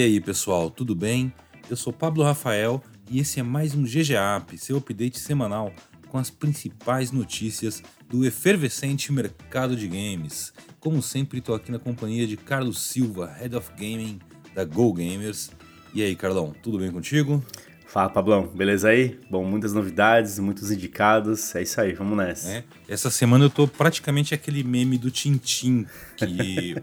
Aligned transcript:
E 0.00 0.02
aí, 0.02 0.18
pessoal, 0.18 0.70
tudo 0.70 0.94
bem? 0.94 1.30
Eu 1.68 1.76
sou 1.76 1.92
Pablo 1.92 2.24
Rafael 2.24 2.82
e 3.10 3.20
esse 3.20 3.38
é 3.38 3.42
mais 3.42 3.74
um 3.74 3.84
GGAP, 3.84 4.56
seu 4.56 4.78
update 4.78 5.18
semanal 5.18 5.70
com 6.08 6.16
as 6.16 6.30
principais 6.30 7.12
notícias 7.12 7.82
do 8.08 8.24
efervescente 8.24 9.12
mercado 9.12 9.76
de 9.76 9.86
games. 9.86 10.54
Como 10.78 11.02
sempre, 11.02 11.40
estou 11.40 11.54
aqui 11.54 11.70
na 11.70 11.78
companhia 11.78 12.26
de 12.26 12.38
Carlos 12.38 12.80
Silva, 12.80 13.30
Head 13.30 13.54
of 13.54 13.72
Gaming 13.72 14.18
da 14.54 14.64
Go 14.64 14.90
Gamers. 14.94 15.50
E 15.92 16.02
aí, 16.02 16.16
Carlão, 16.16 16.54
tudo 16.62 16.78
bem 16.78 16.90
contigo? 16.90 17.44
Fala, 17.90 18.08
Pablão, 18.08 18.46
beleza 18.46 18.88
aí? 18.88 19.18
Bom, 19.28 19.44
muitas 19.44 19.72
novidades, 19.72 20.38
muitos 20.38 20.70
indicados, 20.70 21.52
é 21.56 21.62
isso 21.62 21.80
aí, 21.80 21.92
vamos 21.92 22.16
nessa. 22.16 22.48
É, 22.48 22.64
essa 22.88 23.10
semana 23.10 23.44
eu 23.44 23.50
tô 23.50 23.66
praticamente 23.66 24.32
aquele 24.32 24.62
meme 24.62 24.96
do 24.96 25.10
Tintim, 25.10 25.84
que. 26.16 26.76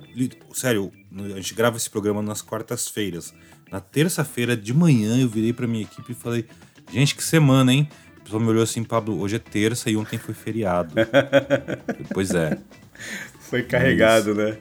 sério, 0.54 0.91
a 1.34 1.38
gente 1.38 1.54
grava 1.54 1.78
esse 1.78 1.90
programa 1.90 2.22
nas 2.22 2.41
quartas-feiras. 2.41 3.34
Na 3.72 3.80
terça-feira 3.80 4.55
de 4.55 4.73
manhã 4.73 5.17
eu 5.17 5.30
virei 5.30 5.54
pra 5.54 5.66
minha 5.66 5.84
equipe 5.84 6.12
e 6.12 6.16
falei: 6.16 6.45
gente, 6.91 7.16
que 7.16 7.23
semana, 7.23 7.72
hein? 7.72 7.88
O 8.17 8.22
pessoal 8.23 8.42
me 8.42 8.50
olhou 8.50 8.64
assim, 8.64 8.84
Pablo, 8.84 9.17
hoje 9.17 9.38
é 9.38 9.39
terça 9.39 9.89
e 9.89 9.95
ontem 9.95 10.20
foi 10.20 10.34
feriado. 10.34 10.94
pois 12.14 12.31
é. 12.31 12.58
Foi 13.39 13.64
carregado, 13.64 14.36
Mas, 14.36 14.38
né? 14.38 14.58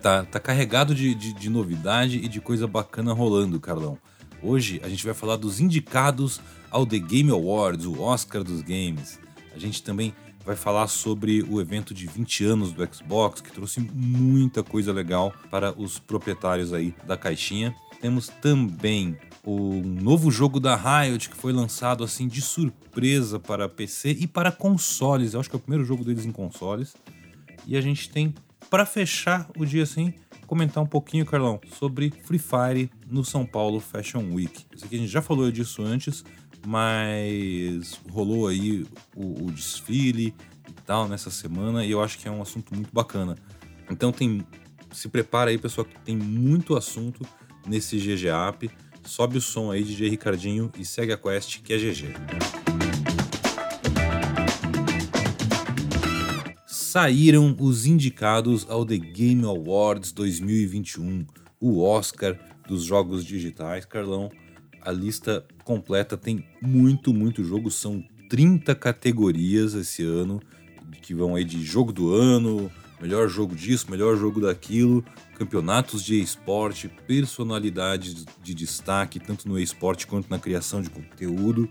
tá, 0.00 0.22
tá 0.22 0.38
carregado 0.38 0.94
de, 0.94 1.16
de, 1.16 1.32
de 1.32 1.50
novidade 1.50 2.18
e 2.18 2.28
de 2.28 2.40
coisa 2.40 2.68
bacana 2.68 3.12
rolando, 3.12 3.58
Carlão. 3.58 3.98
Hoje 4.42 4.80
a 4.84 4.88
gente 4.88 5.04
vai 5.04 5.14
falar 5.14 5.36
dos 5.36 5.58
indicados 5.58 6.40
ao 6.70 6.86
The 6.86 6.98
Game 6.98 7.30
Awards, 7.30 7.86
o 7.86 8.00
Oscar 8.00 8.44
dos 8.44 8.62
games. 8.62 9.18
A 9.54 9.58
gente 9.58 9.82
também 9.82 10.14
vai 10.44 10.54
falar 10.54 10.86
sobre 10.86 11.42
o 11.42 11.60
evento 11.60 11.92
de 11.92 12.06
20 12.06 12.44
anos 12.44 12.72
do 12.72 12.94
Xbox, 12.94 13.40
que 13.40 13.50
trouxe 13.50 13.80
muita 13.80 14.62
coisa 14.62 14.92
legal 14.92 15.34
para 15.50 15.78
os 15.78 15.98
proprietários 15.98 16.72
aí 16.72 16.94
da 17.04 17.16
caixinha. 17.16 17.74
Temos 18.00 18.28
também 18.28 19.18
o 19.44 19.82
novo 19.84 20.30
jogo 20.30 20.60
da 20.60 20.76
Riot 20.76 21.30
que 21.30 21.36
foi 21.36 21.52
lançado 21.52 22.04
assim 22.04 22.28
de 22.28 22.40
surpresa 22.40 23.40
para 23.40 23.68
PC 23.68 24.10
e 24.20 24.26
para 24.26 24.52
consoles. 24.52 25.34
Eu 25.34 25.40
acho 25.40 25.50
que 25.50 25.56
é 25.56 25.58
o 25.58 25.60
primeiro 25.60 25.84
jogo 25.84 26.04
deles 26.04 26.24
em 26.24 26.32
consoles. 26.32 26.94
E 27.66 27.76
a 27.76 27.80
gente 27.80 28.08
tem 28.08 28.32
para 28.70 28.86
fechar 28.86 29.50
o 29.56 29.66
dia 29.66 29.82
assim 29.82 30.14
comentar 30.48 30.82
um 30.82 30.86
pouquinho, 30.86 31.26
Carlão, 31.26 31.60
sobre 31.78 32.10
Free 32.24 32.38
Fire 32.38 32.90
no 33.06 33.22
São 33.22 33.44
Paulo 33.44 33.78
Fashion 33.78 34.32
Week. 34.32 34.64
Isso 34.74 34.86
aqui 34.86 34.96
a 34.96 34.98
gente 34.98 35.10
já 35.10 35.20
falou 35.20 35.52
disso 35.52 35.82
antes, 35.82 36.24
mas 36.66 38.00
rolou 38.10 38.48
aí 38.48 38.86
o, 39.14 39.44
o 39.44 39.52
desfile 39.52 40.34
e 40.66 40.72
tal 40.84 41.06
nessa 41.06 41.30
semana 41.30 41.84
e 41.84 41.90
eu 41.90 42.02
acho 42.02 42.18
que 42.18 42.26
é 42.26 42.30
um 42.30 42.40
assunto 42.40 42.74
muito 42.74 42.90
bacana. 42.92 43.36
Então 43.90 44.10
tem, 44.10 44.44
se 44.90 45.08
prepara 45.08 45.50
aí, 45.50 45.58
pessoal, 45.58 45.84
que 45.84 45.98
tem 46.00 46.16
muito 46.16 46.76
assunto 46.76 47.24
nesse 47.66 47.98
GG 47.98 48.28
App. 48.28 48.70
Sobe 49.04 49.38
o 49.38 49.40
som 49.40 49.70
aí, 49.70 49.84
DJ 49.84 50.08
Ricardinho, 50.08 50.72
e 50.78 50.84
segue 50.84 51.12
a 51.12 51.16
quest 51.16 51.62
que 51.62 51.72
é 51.72 51.78
GG. 51.78 52.57
Saíram 56.88 57.54
os 57.60 57.84
indicados 57.84 58.66
ao 58.66 58.82
The 58.82 58.96
Game 58.96 59.44
Awards 59.44 60.10
2021, 60.10 61.26
o 61.60 61.82
Oscar 61.82 62.38
dos 62.66 62.82
jogos 62.82 63.26
digitais. 63.26 63.84
Carlão, 63.84 64.30
a 64.80 64.90
lista 64.90 65.44
completa 65.64 66.16
tem 66.16 66.46
muito, 66.62 67.12
muito 67.12 67.44
jogo, 67.44 67.70
são 67.70 68.02
30 68.30 68.74
categorias 68.74 69.74
esse 69.74 70.02
ano, 70.02 70.40
que 71.02 71.12
vão 71.12 71.34
aí 71.34 71.44
de 71.44 71.62
jogo 71.62 71.92
do 71.92 72.14
ano, 72.14 72.72
melhor 73.02 73.28
jogo 73.28 73.54
disso, 73.54 73.90
melhor 73.90 74.16
jogo 74.16 74.40
daquilo, 74.40 75.04
campeonatos 75.36 76.02
de 76.02 76.18
esporte, 76.18 76.88
personalidades 77.06 78.24
de 78.42 78.54
destaque, 78.54 79.20
tanto 79.20 79.46
no 79.46 79.58
esporte 79.58 80.06
quanto 80.06 80.30
na 80.30 80.38
criação 80.38 80.80
de 80.80 80.88
conteúdo. 80.88 81.68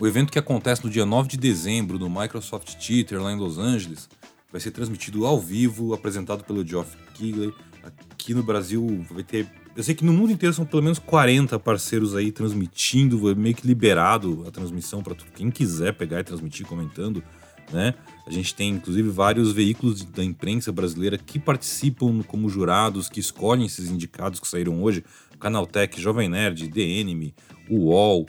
O 0.00 0.06
evento 0.06 0.32
que 0.32 0.38
acontece 0.38 0.82
no 0.82 0.90
dia 0.90 1.04
9 1.04 1.28
de 1.28 1.36
dezembro 1.36 1.98
no 1.98 2.08
Microsoft 2.08 2.74
Theater, 2.76 3.20
lá 3.20 3.32
em 3.32 3.36
Los 3.36 3.58
Angeles, 3.58 4.08
vai 4.56 4.60
ser 4.60 4.70
transmitido 4.70 5.26
ao 5.26 5.38
vivo, 5.38 5.92
apresentado 5.92 6.42
pelo 6.42 6.66
Geoff 6.66 6.96
Keighley. 7.12 7.52
Aqui 7.84 8.32
no 8.32 8.42
Brasil 8.42 9.04
vai 9.10 9.22
ter. 9.22 9.46
Eu 9.76 9.82
sei 9.82 9.94
que 9.94 10.02
no 10.02 10.14
mundo 10.14 10.32
inteiro 10.32 10.54
são 10.54 10.64
pelo 10.64 10.82
menos 10.82 10.98
40 10.98 11.58
parceiros 11.58 12.16
aí 12.16 12.32
transmitindo, 12.32 13.36
meio 13.36 13.54
que 13.54 13.66
liberado 13.66 14.44
a 14.48 14.50
transmissão 14.50 15.02
para 15.02 15.14
quem 15.34 15.50
quiser 15.50 15.92
pegar 15.92 16.20
e 16.20 16.24
transmitir 16.24 16.66
comentando, 16.66 17.22
né? 17.70 17.92
A 18.26 18.30
gente 18.30 18.54
tem 18.54 18.70
inclusive 18.70 19.10
vários 19.10 19.52
veículos 19.52 20.02
da 20.02 20.24
imprensa 20.24 20.72
brasileira 20.72 21.18
que 21.18 21.38
participam 21.38 22.22
como 22.22 22.48
jurados, 22.48 23.10
que 23.10 23.20
escolhem 23.20 23.66
esses 23.66 23.90
indicados 23.90 24.40
que 24.40 24.48
saíram 24.48 24.82
hoje: 24.82 25.04
Canaltech, 25.38 26.00
Jovem 26.00 26.30
Nerd, 26.30 26.66
DNM, 26.68 27.34
o 27.68 27.90
UOL 27.90 28.26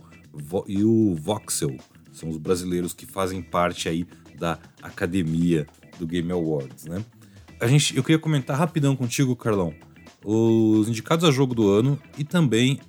e 0.67 0.83
o 0.83 1.15
Voxel. 1.15 1.77
São 2.17 2.29
os 2.29 2.37
brasileiros 2.37 2.93
que 2.93 3.05
fazem 3.05 3.41
parte 3.41 3.87
aí 3.87 4.07
da 4.39 4.57
academia 4.81 5.67
do 5.99 6.07
Game 6.07 6.31
Awards, 6.31 6.85
né? 6.85 7.03
A 7.59 7.67
gente, 7.67 7.95
eu 7.95 8.03
queria 8.03 8.19
comentar 8.19 8.57
rapidão 8.57 8.95
contigo, 8.95 9.35
Carlão, 9.35 9.73
os 10.23 10.89
indicados 10.89 11.23
a 11.23 11.31
jogo 11.31 11.53
do 11.53 11.69
ano 11.69 11.99
e 12.17 12.23
também 12.23 12.79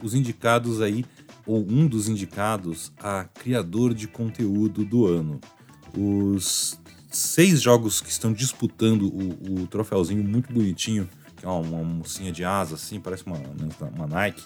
os 0.00 0.14
indicados 0.14 0.80
aí, 0.80 1.04
ou 1.44 1.66
um 1.68 1.86
dos 1.86 2.08
indicados 2.08 2.92
a 3.00 3.24
criador 3.24 3.92
de 3.92 4.06
conteúdo 4.06 4.84
do 4.84 5.06
ano. 5.06 5.40
Os 5.96 6.80
seis 7.10 7.60
jogos 7.60 8.00
que 8.00 8.08
estão 8.08 8.32
disputando 8.32 9.02
o, 9.02 9.62
o 9.62 9.66
troféuzinho 9.66 10.22
muito 10.22 10.52
bonitinho, 10.52 11.08
que 11.36 11.44
é 11.44 11.48
uma, 11.48 11.58
uma 11.58 11.84
mocinha 11.84 12.30
de 12.30 12.44
asa 12.44 12.76
assim, 12.76 13.00
parece 13.00 13.24
uma, 13.26 13.38
uma 13.94 14.06
Nike, 14.06 14.42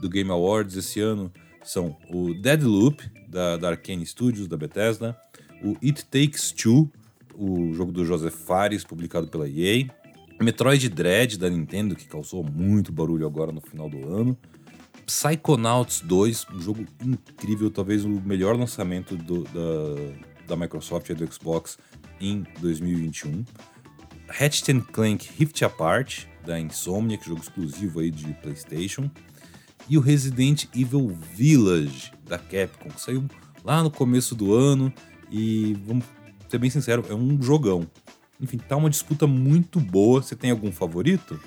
do 0.00 0.08
Game 0.08 0.30
Awards 0.30 0.76
esse 0.76 1.00
ano, 1.00 1.30
são 1.70 1.96
o 2.10 2.34
Deadloop, 2.34 3.02
da, 3.28 3.56
da 3.56 3.68
Arkane 3.70 4.04
Studios, 4.06 4.48
da 4.48 4.56
Bethesda, 4.56 5.16
o 5.62 5.76
It 5.84 6.04
Takes 6.06 6.52
Two, 6.52 6.90
o 7.34 7.72
jogo 7.74 7.92
do 7.92 8.04
Joseph 8.04 8.34
Fares, 8.34 8.84
publicado 8.84 9.28
pela 9.28 9.48
EA, 9.48 9.86
Metroid 10.40 10.88
Dread 10.88 11.38
da 11.38 11.50
Nintendo, 11.50 11.94
que 11.94 12.06
causou 12.06 12.42
muito 12.44 12.92
barulho 12.92 13.26
agora 13.26 13.52
no 13.52 13.60
final 13.60 13.88
do 13.88 14.08
ano, 14.08 14.36
Psychonauts 15.04 16.00
2, 16.02 16.46
um 16.54 16.60
jogo 16.60 16.86
incrível, 17.02 17.70
talvez 17.70 18.04
o 18.04 18.08
melhor 18.08 18.56
lançamento 18.56 19.16
do, 19.16 19.44
da, 19.44 20.46
da 20.48 20.56
Microsoft 20.56 21.08
e 21.10 21.14
do 21.14 21.32
Xbox 21.32 21.78
em 22.20 22.44
2021. 22.60 23.44
Ratchet 24.28 24.80
Clank 24.92 25.30
Rift 25.38 25.64
Apart, 25.64 26.26
da 26.44 26.60
Insomniac, 26.60 27.26
jogo 27.26 27.40
exclusivo 27.40 28.00
aí 28.00 28.10
de 28.10 28.32
PlayStation. 28.34 29.10
E 29.88 29.96
o 29.96 30.00
Resident 30.00 30.66
Evil 30.74 31.16
Village, 31.34 32.12
da 32.26 32.38
Capcom, 32.38 32.90
que 32.90 33.00
saiu 33.00 33.24
lá 33.64 33.82
no 33.82 33.90
começo 33.90 34.34
do 34.34 34.54
ano 34.54 34.92
e 35.30 35.76
vamos 35.86 36.04
ser 36.48 36.58
bem 36.58 36.70
sincero, 36.70 37.04
é 37.08 37.14
um 37.14 37.40
jogão. 37.40 37.86
Enfim, 38.40 38.58
tá 38.58 38.76
uma 38.76 38.90
disputa 38.90 39.26
muito 39.26 39.80
boa. 39.80 40.22
Você 40.22 40.36
tem 40.36 40.50
algum 40.50 40.70
favorito? 40.70 41.40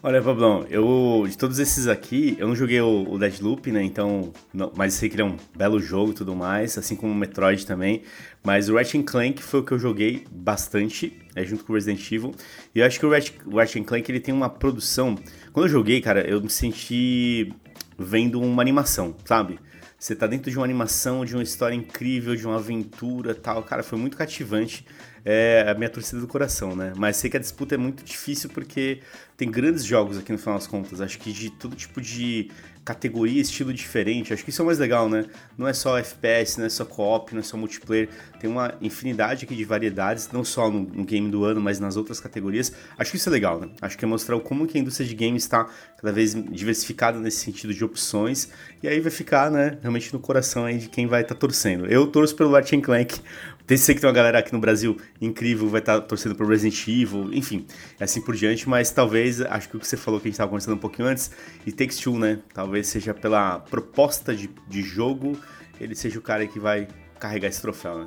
Olha, 0.00 0.22
Pablão, 0.22 0.64
eu 0.70 1.26
de 1.28 1.36
todos 1.36 1.58
esses 1.58 1.88
aqui, 1.88 2.36
eu 2.38 2.46
não 2.46 2.54
joguei 2.54 2.80
o, 2.80 3.04
o 3.10 3.18
Deadloop, 3.18 3.72
né? 3.72 3.82
Então, 3.82 4.32
não, 4.54 4.72
mas 4.76 4.94
sei 4.94 5.08
que 5.08 5.16
ele 5.16 5.22
é 5.22 5.24
um 5.24 5.36
belo 5.56 5.80
jogo 5.80 6.12
e 6.12 6.14
tudo 6.14 6.36
mais, 6.36 6.78
assim 6.78 6.94
como 6.94 7.12
o 7.12 7.16
Metroid 7.16 7.66
também. 7.66 8.02
Mas 8.44 8.68
o 8.68 8.76
Ratchet 8.76 9.02
Clank 9.02 9.42
foi 9.42 9.58
o 9.58 9.64
que 9.64 9.72
eu 9.72 9.78
joguei 9.78 10.24
bastante, 10.30 11.18
é, 11.34 11.44
junto 11.44 11.64
com 11.64 11.72
o 11.72 11.74
Resident 11.74 12.12
Evil. 12.12 12.32
E 12.72 12.78
eu 12.78 12.86
acho 12.86 13.00
que 13.00 13.06
o 13.06 13.10
Ratchet, 13.10 13.40
Ratchet 13.52 13.84
Clank 13.84 14.08
ele 14.08 14.20
tem 14.20 14.32
uma 14.32 14.48
produção. 14.48 15.16
Quando 15.52 15.66
eu 15.66 15.72
joguei, 15.72 16.00
cara, 16.00 16.20
eu 16.20 16.40
me 16.40 16.48
senti 16.48 17.52
vendo 17.98 18.40
uma 18.40 18.62
animação, 18.62 19.14
sabe? 19.24 19.58
Você 19.98 20.14
tá 20.14 20.28
dentro 20.28 20.48
de 20.48 20.56
uma 20.56 20.64
animação, 20.64 21.24
de 21.24 21.34
uma 21.34 21.42
história 21.42 21.74
incrível, 21.74 22.36
de 22.36 22.46
uma 22.46 22.56
aventura 22.56 23.34
tal. 23.34 23.64
Cara, 23.64 23.82
foi 23.82 23.98
muito 23.98 24.16
cativante. 24.16 24.86
É 25.30 25.66
a 25.68 25.74
minha 25.74 25.90
torcida 25.90 26.22
do 26.22 26.26
coração, 26.26 26.74
né? 26.74 26.94
Mas 26.96 27.18
sei 27.18 27.28
que 27.28 27.36
a 27.36 27.40
disputa 27.40 27.74
é 27.74 27.78
muito 27.78 28.02
difícil 28.02 28.48
porque 28.48 29.02
tem 29.36 29.50
grandes 29.50 29.84
jogos 29.84 30.16
aqui 30.16 30.32
no 30.32 30.38
final 30.38 30.54
das 30.54 30.66
contas. 30.66 31.02
Acho 31.02 31.18
que 31.18 31.30
de 31.30 31.50
todo 31.50 31.76
tipo 31.76 32.00
de 32.00 32.50
categoria, 32.82 33.42
estilo 33.42 33.70
diferente. 33.70 34.32
Acho 34.32 34.42
que 34.42 34.48
isso 34.48 34.62
é 34.62 34.64
o 34.64 34.66
mais 34.66 34.78
legal, 34.78 35.10
né? 35.10 35.26
Não 35.58 35.68
é 35.68 35.74
só 35.74 35.98
FPS, 35.98 36.58
não 36.58 36.64
é 36.64 36.70
só 36.70 36.86
co-op, 36.86 37.34
não 37.34 37.40
é 37.40 37.42
só 37.42 37.54
multiplayer. 37.54 38.08
Tem 38.40 38.48
uma 38.48 38.74
infinidade 38.80 39.44
aqui 39.44 39.54
de 39.54 39.64
variedades, 39.66 40.30
não 40.32 40.42
só 40.42 40.70
no, 40.70 40.80
no, 40.80 41.04
game 41.04 41.30
do 41.30 41.44
ano, 41.44 41.60
mas 41.60 41.78
nas 41.78 41.96
outras 41.98 42.18
categorias. 42.18 42.72
Acho 42.96 43.10
que 43.10 43.18
isso 43.18 43.28
é 43.28 43.32
legal, 43.32 43.60
né? 43.60 43.68
Acho 43.82 43.98
que 43.98 44.06
é 44.06 44.08
mostrar 44.08 44.40
como 44.40 44.66
que 44.66 44.78
a 44.78 44.80
indústria 44.80 45.06
de 45.06 45.14
games 45.14 45.42
está 45.42 45.68
cada 45.98 46.10
vez 46.10 46.32
diversificada 46.34 47.20
nesse 47.20 47.40
sentido 47.44 47.74
de 47.74 47.84
opções. 47.84 48.48
E 48.82 48.88
aí 48.88 48.98
vai 49.00 49.10
ficar, 49.10 49.50
né, 49.50 49.76
realmente 49.82 50.10
no 50.10 50.18
coração 50.18 50.64
aí 50.64 50.78
de 50.78 50.88
quem 50.88 51.06
vai 51.06 51.20
estar 51.20 51.34
tá 51.34 51.38
torcendo. 51.38 51.84
Eu 51.84 52.06
torço 52.06 52.34
pelo 52.34 52.50
Ratchet 52.52 52.80
Clank, 52.80 53.20
tem, 53.68 53.76
sei 53.76 53.94
que 53.94 54.00
tem 54.00 54.08
uma 54.08 54.14
galera 54.14 54.38
aqui 54.38 54.50
no 54.50 54.58
Brasil 54.58 54.96
incrível, 55.20 55.68
vai 55.68 55.80
estar 55.80 56.00
tá 56.00 56.06
torcendo 56.06 56.34
pro 56.34 56.46
Resident 56.48 56.88
Evil, 56.88 57.30
enfim, 57.34 57.66
assim 58.00 58.22
por 58.22 58.34
diante, 58.34 58.66
mas 58.66 58.90
talvez, 58.90 59.42
acho 59.42 59.68
que 59.68 59.76
o 59.76 59.80
que 59.80 59.86
você 59.86 59.96
falou 59.96 60.18
que 60.18 60.26
a 60.26 60.28
gente 60.28 60.34
estava 60.34 60.48
conversando 60.48 60.74
um 60.74 60.80
pouquinho 60.80 61.06
antes, 61.06 61.30
e 61.66 61.70
Takes 61.70 61.98
Two, 61.98 62.18
né? 62.18 62.38
Talvez 62.54 62.86
seja 62.86 63.12
pela 63.12 63.60
proposta 63.60 64.34
de, 64.34 64.48
de 64.66 64.82
jogo, 64.82 65.38
ele 65.78 65.94
seja 65.94 66.18
o 66.18 66.22
cara 66.22 66.46
que 66.46 66.58
vai 66.58 66.88
carregar 67.20 67.48
esse 67.48 67.60
troféu, 67.60 67.98
né? 67.98 68.06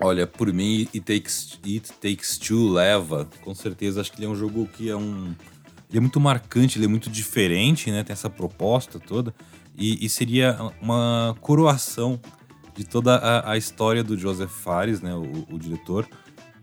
Olha, 0.00 0.26
por 0.26 0.52
mim, 0.52 0.88
It 0.92 1.00
Takes, 1.00 1.60
It 1.64 1.92
Takes 1.92 2.36
Two 2.36 2.72
leva, 2.72 3.30
com 3.42 3.54
certeza, 3.54 4.00
acho 4.00 4.10
que 4.10 4.18
ele 4.18 4.26
é 4.26 4.28
um 4.28 4.34
jogo 4.34 4.68
que 4.76 4.90
é 4.90 4.96
um 4.96 5.32
ele 5.88 5.98
é 5.98 6.00
muito 6.00 6.18
marcante, 6.18 6.78
ele 6.78 6.86
é 6.86 6.88
muito 6.88 7.08
diferente, 7.08 7.90
né? 7.92 8.02
Tem 8.02 8.12
essa 8.12 8.28
proposta 8.28 8.98
toda. 8.98 9.32
E, 9.78 10.04
e 10.04 10.08
seria 10.08 10.58
uma 10.80 11.36
coroação 11.40 12.20
de 12.76 12.84
toda 12.84 13.16
a, 13.16 13.52
a, 13.52 13.56
história 13.56 14.04
do 14.04 14.16
Joseph 14.16 14.50
Fares, 14.50 15.00
né? 15.00 15.14
O, 15.14 15.54
o, 15.54 15.58
diretor, 15.58 16.06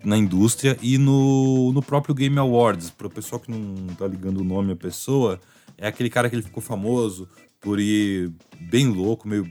na 0.03 0.17
indústria 0.17 0.77
e 0.81 0.97
no, 0.97 1.71
no 1.73 1.81
próprio 1.81 2.13
Game 2.13 2.37
Awards. 2.37 2.89
Para 2.89 3.07
o 3.07 3.09
pessoal 3.09 3.39
que 3.39 3.51
não 3.51 3.87
tá 3.95 4.07
ligando 4.07 4.41
o 4.41 4.43
nome 4.43 4.73
à 4.73 4.75
pessoa, 4.75 5.39
é 5.77 5.87
aquele 5.87 6.09
cara 6.09 6.29
que 6.29 6.35
ele 6.35 6.43
ficou 6.43 6.61
famoso 6.61 7.27
por 7.59 7.79
ir 7.79 8.31
bem 8.59 8.87
louco, 8.87 9.27
meio 9.27 9.47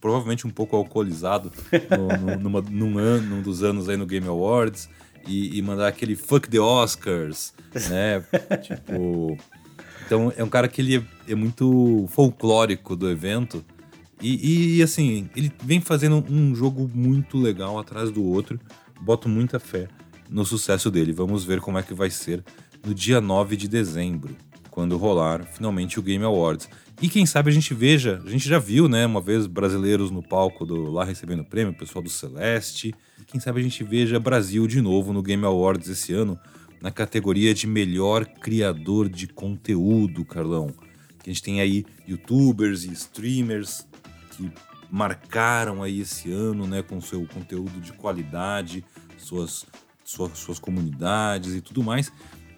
provavelmente 0.00 0.46
um 0.46 0.50
pouco 0.50 0.76
alcoolizado 0.76 1.50
no, 1.90 2.08
no, 2.08 2.38
numa, 2.38 2.60
num, 2.60 2.98
ano, 2.98 3.36
num 3.36 3.42
dos 3.42 3.62
anos 3.62 3.88
aí 3.88 3.96
no 3.96 4.04
Game 4.04 4.28
Awards 4.28 4.88
e, 5.26 5.56
e 5.56 5.62
mandar 5.62 5.88
aquele 5.88 6.14
fuck 6.14 6.48
the 6.48 6.60
Oscars, 6.60 7.54
né? 7.88 8.22
tipo. 8.62 9.36
Então 10.04 10.30
é 10.36 10.44
um 10.44 10.48
cara 10.48 10.68
que 10.68 10.82
ele 10.82 10.98
é, 10.98 11.32
é 11.32 11.34
muito 11.34 12.06
folclórico 12.10 12.94
do 12.94 13.10
evento. 13.10 13.64
E, 14.26 14.78
e, 14.78 14.82
assim, 14.82 15.28
ele 15.36 15.52
vem 15.62 15.82
fazendo 15.82 16.24
um 16.30 16.54
jogo 16.54 16.90
muito 16.94 17.36
legal 17.36 17.78
atrás 17.78 18.10
do 18.10 18.24
outro. 18.24 18.58
Boto 18.98 19.28
muita 19.28 19.60
fé 19.60 19.86
no 20.30 20.46
sucesso 20.46 20.90
dele. 20.90 21.12
Vamos 21.12 21.44
ver 21.44 21.60
como 21.60 21.76
é 21.76 21.82
que 21.82 21.92
vai 21.92 22.08
ser 22.08 22.42
no 22.82 22.94
dia 22.94 23.20
9 23.20 23.54
de 23.54 23.68
dezembro, 23.68 24.34
quando 24.70 24.96
rolar 24.96 25.44
finalmente 25.44 25.98
o 25.98 26.02
Game 26.02 26.24
Awards. 26.24 26.70
E 27.02 27.08
quem 27.10 27.26
sabe 27.26 27.50
a 27.50 27.52
gente 27.52 27.74
veja, 27.74 28.22
a 28.24 28.30
gente 28.30 28.48
já 28.48 28.58
viu, 28.58 28.88
né, 28.88 29.04
uma 29.04 29.20
vez 29.20 29.46
brasileiros 29.46 30.10
no 30.10 30.22
palco 30.22 30.64
do 30.64 30.90
lá 30.90 31.04
recebendo 31.04 31.44
prêmio, 31.44 31.76
pessoal 31.76 32.02
do 32.02 32.08
Celeste. 32.08 32.94
E 33.20 33.24
quem 33.26 33.38
sabe 33.38 33.60
a 33.60 33.62
gente 33.62 33.84
veja 33.84 34.18
Brasil 34.18 34.66
de 34.66 34.80
novo 34.80 35.12
no 35.12 35.22
Game 35.22 35.44
Awards 35.44 35.90
esse 35.90 36.14
ano, 36.14 36.38
na 36.80 36.90
categoria 36.90 37.52
de 37.52 37.66
melhor 37.66 38.24
criador 38.24 39.06
de 39.06 39.26
conteúdo, 39.26 40.24
Carlão. 40.24 40.72
Que 41.22 41.28
a 41.28 41.32
gente 41.32 41.42
tem 41.42 41.60
aí 41.60 41.84
youtubers 42.06 42.84
e 42.84 42.92
streamers 42.92 43.86
que 44.34 44.50
marcaram 44.90 45.82
aí 45.82 46.00
esse 46.00 46.30
ano, 46.30 46.66
né, 46.66 46.82
com 46.82 47.00
seu 47.00 47.26
conteúdo 47.26 47.80
de 47.80 47.92
qualidade, 47.92 48.84
suas, 49.16 49.66
suas, 50.04 50.38
suas 50.38 50.58
comunidades 50.58 51.54
e 51.54 51.60
tudo 51.60 51.82
mais. 51.82 52.12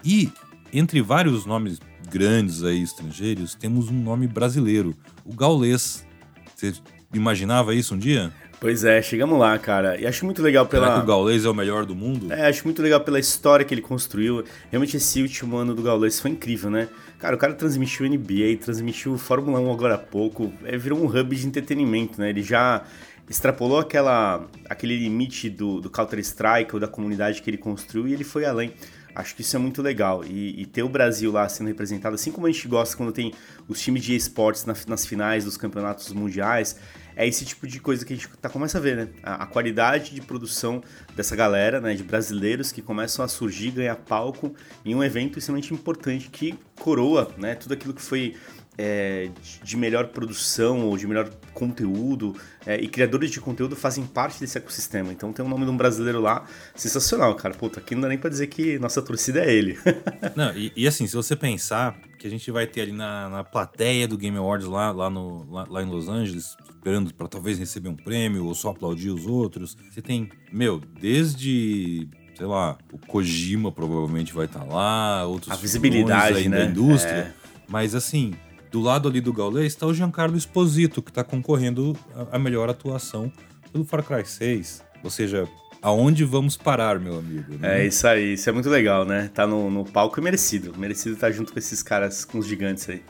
E 0.05 0.31
entre 0.73 1.01
vários 1.01 1.47
nomes 1.47 1.81
grandes 2.11 2.63
aí 2.63 2.83
estrangeiros, 2.83 3.55
temos 3.55 3.89
um 3.89 4.01
nome 4.03 4.27
brasileiro, 4.27 4.95
o 5.25 5.35
Gaulês. 5.35 6.07
Você 6.55 6.75
imaginava 7.13 7.75
isso 7.75 7.95
um 7.95 7.99
dia? 7.99 8.33
Pois 8.59 8.85
é, 8.85 9.03
chegamos 9.03 9.39
lá, 9.39 9.59
cara. 9.59 10.01
E 10.01 10.07
acho 10.07 10.25
muito 10.25 10.43
legal 10.43 10.67
pela. 10.67 10.87
Será 10.87 10.99
que 10.99 11.05
o 11.05 11.07
Gaulês 11.07 11.45
é 11.45 11.49
o 11.49 11.55
melhor 11.55 11.85
do 11.85 11.95
mundo? 11.95 12.33
É, 12.33 12.49
acho 12.49 12.65
muito 12.65 12.81
legal 12.81 13.01
pela 13.01 13.19
história 13.19 13.65
que 13.65 13.75
ele 13.75 13.83
construiu. 13.83 14.45
Realmente 14.71 14.97
esse 14.97 15.21
último 15.21 15.57
ano 15.57 15.75
do 15.75 15.83
Gaulês 15.83 16.19
foi 16.19 16.31
incrível, 16.31 16.71
né? 16.71 16.89
Cara, 17.19 17.37
o 17.37 17.39
cara 17.39 17.53
transmitiu 17.55 18.09
NBA, 18.09 18.57
transmitiu 18.61 19.17
Fórmula 19.19 19.61
1 19.61 19.73
agora 19.73 19.95
há 19.95 19.99
pouco, 19.99 20.53
é, 20.65 20.77
virou 20.77 20.99
um 20.99 21.07
hub 21.07 21.37
de 21.37 21.47
entretenimento, 21.47 22.21
né? 22.21 22.31
Ele 22.31 22.43
já 22.43 22.83
extrapolou 23.29 23.79
aquela, 23.79 24.47
aquele 24.69 24.97
limite 24.97 25.51
do, 25.51 25.81
do 25.81 25.91
Counter-Strike 25.91 26.75
ou 26.75 26.81
da 26.81 26.89
comunidade 26.89 27.43
que 27.43 27.51
ele 27.51 27.59
construiu 27.59 28.09
e 28.09 28.13
ele 28.13 28.25
foi 28.25 28.45
além. 28.45 28.73
Acho 29.17 29.35
que 29.35 29.41
isso 29.41 29.57
é 29.57 29.59
muito 29.59 29.81
legal. 29.81 30.23
E, 30.25 30.61
e, 30.61 30.67
ter 30.67 30.83
o 30.83 30.89
Brasil 30.91 31.33
lá 31.33 31.49
sendo 31.49 31.69
representado, 31.69 32.15
assim 32.15 32.31
como 32.31 32.47
a 32.47 32.53
gente 32.53 32.69
gosta 32.69 32.95
quando 32.95 33.13
tem 33.13 33.33
os 33.67 33.81
times 33.81 34.05
de 34.05 34.15
esportes 34.15 34.67
na, 34.67 34.75
nas 34.87 35.07
finais 35.07 35.43
dos 35.43 35.57
campeonatos 35.57 36.13
mundiais, 36.13 36.77
é 37.17 37.27
esse 37.27 37.47
tipo 37.47 37.67
de 37.67 37.81
coisa 37.81 38.05
que 38.05 38.13
a 38.13 38.17
gente 38.17 38.29
tá, 38.29 38.51
começa 38.51 38.77
a 38.77 38.81
ver, 38.81 38.95
né? 38.95 39.09
A, 39.23 39.45
a, 39.45 39.47
qualidade 39.47 40.15
de 40.15 40.21
produção 40.21 40.83
dessa 41.15 41.35
galera, 41.35 41.81
né? 41.81 41.95
De 41.95 42.03
brasileiros 42.03 42.71
que 42.71 42.83
começam 42.83 43.25
a 43.25 43.29
surgir, 43.29 43.71
ganhar 43.71 43.97
palco 43.97 44.55
em 44.85 44.95
um 44.95 45.03
evento 45.03 45.39
extremamente 45.39 45.73
importante 45.73 46.29
que 46.29 46.55
coroa, 46.79 47.33
né? 47.39 47.55
Tudo 47.55 47.73
aquilo 47.73 47.95
que 47.95 48.03
foi 48.03 48.37
é, 48.79 49.31
de 49.63 49.77
melhor 49.77 50.09
produção 50.09 50.87
ou 50.87 50.97
de 50.97 51.07
melhor 51.07 51.31
conteúdo 51.55 52.35
é, 52.67 52.77
e 52.77 52.89
criadores 52.89 53.31
de 53.31 53.41
conteúdo 53.41 53.75
fazem 53.75 54.05
parte 54.05 54.41
desse 54.41 54.59
ecossistema. 54.59 55.13
Então 55.13 55.33
tem 55.33 55.45
o 55.45 55.49
nome 55.49 55.65
de 55.65 55.71
um 55.71 55.77
brasileiro 55.77 56.21
lá 56.21 56.45
sensacional, 56.75 57.35
cara. 57.35 57.55
Puta, 57.55 57.81
aqui 57.81 57.95
não 57.95 58.03
dá 58.03 58.09
nem 58.09 58.19
pra 58.19 58.29
dizer 58.29 58.49
que 58.49 58.79
nossa 58.79 59.01
torcida 59.01 59.45
é 59.45 59.53
ele. 59.53 59.79
não, 60.37 60.55
e, 60.57 60.73
e, 60.77 60.87
assim, 60.87 61.07
se 61.07 61.17
você 61.17 61.35
pensar 61.35 61.99
que 62.19 62.27
a 62.27 62.31
gente 62.31 62.51
vai 62.51 62.67
ter 62.67 62.83
ali 62.83 62.93
na, 62.93 63.29
na 63.29 63.45
plateia 63.45 64.07
do 64.07 64.19
Game 64.19 64.37
Awards 64.37 64.69
lá, 64.69 64.91
lá, 64.91 65.09
no, 65.09 65.51
lá, 65.51 65.67
lá 65.69 65.83
em 65.83 65.87
Los 65.87 66.09
Angeles, 66.09 66.57
esperando 66.69 67.13
para 67.15 67.29
talvez 67.29 67.59
receber 67.59 67.89
um 67.89 67.97
prêmio 67.97 68.45
ou 68.45 68.55
só 68.55 68.71
aplaudir 68.71 69.11
os 69.11 69.27
outros, 69.27 69.77
você 69.91 70.03
tem, 70.03 70.31
meu, 70.53 70.81
desde 71.01 72.09
sei 72.35 72.47
lá, 72.47 72.77
o 72.93 72.99
Kojima 72.99 73.73
provavelmente 73.73 74.35
vai 74.35 74.45
estar 74.45 74.61
tá 74.61 74.67
lá, 74.67 75.25
outros 75.25 75.51
a 75.51 75.57
visibilidade 75.57 76.37
aí 76.37 76.49
né? 76.51 76.59
da 76.59 76.65
indústria. 76.67 77.15
É. 77.15 77.33
Mas 77.67 77.95
assim, 77.95 78.35
do 78.71 78.81
lado 78.81 79.09
ali 79.09 79.21
do 79.21 79.33
Gaules 79.33 79.67
está 79.67 79.87
o 79.87 79.95
Giancarlo 79.95 80.37
Esposito, 80.37 81.03
que 81.03 81.11
está 81.11 81.25
concorrendo 81.25 81.97
a 82.31 82.39
melhor 82.39 82.69
atuação 82.69 83.33
pelo 83.73 83.85
Far 83.85 84.03
Cry 84.03 84.25
6. 84.25 84.85
Ou 85.03 85.11
seja, 85.11 85.49
aonde 85.81 86.25
vamos 86.25 86.57
parar, 86.57 86.99
meu 86.99 87.19
amigo? 87.19 87.57
Né? 87.59 87.83
É 87.83 87.87
isso 87.87 88.07
aí, 88.07 88.35
isso 88.35 88.49
é 88.49 88.53
muito 88.53 88.69
legal, 88.69 89.05
né? 89.05 89.31
Tá 89.33 89.47
no, 89.47 89.71
no 89.71 89.85
palco 89.85 90.19
e 90.19 90.23
merecido. 90.23 90.75
Merecido 90.77 91.15
estar 91.15 91.29
tá 91.29 91.33
junto 91.33 91.53
com 91.53 91.59
esses 91.59 91.83
caras, 91.83 92.25
com 92.25 92.39
os 92.39 92.47
gigantes 92.47 92.89
aí. 92.89 93.03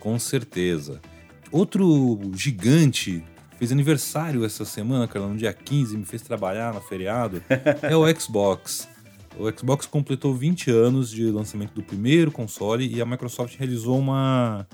Com 0.00 0.18
certeza. 0.18 1.00
Outro 1.50 2.18
gigante 2.34 3.22
fez 3.58 3.70
aniversário 3.70 4.44
essa 4.44 4.64
semana, 4.64 5.06
cara, 5.06 5.26
no 5.26 5.36
dia 5.36 5.52
15, 5.52 5.96
me 5.96 6.04
fez 6.04 6.22
trabalhar 6.22 6.74
no 6.74 6.80
feriado, 6.80 7.42
é 7.82 7.94
o 7.94 8.02
Xbox. 8.18 8.88
O 9.38 9.50
Xbox 9.50 9.86
completou 9.86 10.34
20 10.34 10.70
anos 10.70 11.10
de 11.10 11.30
lançamento 11.30 11.72
do 11.72 11.82
primeiro 11.82 12.30
console 12.30 12.86
e 12.86 13.00
a 13.00 13.06
Microsoft 13.06 13.56
realizou 13.56 13.98
uma, 13.98 14.66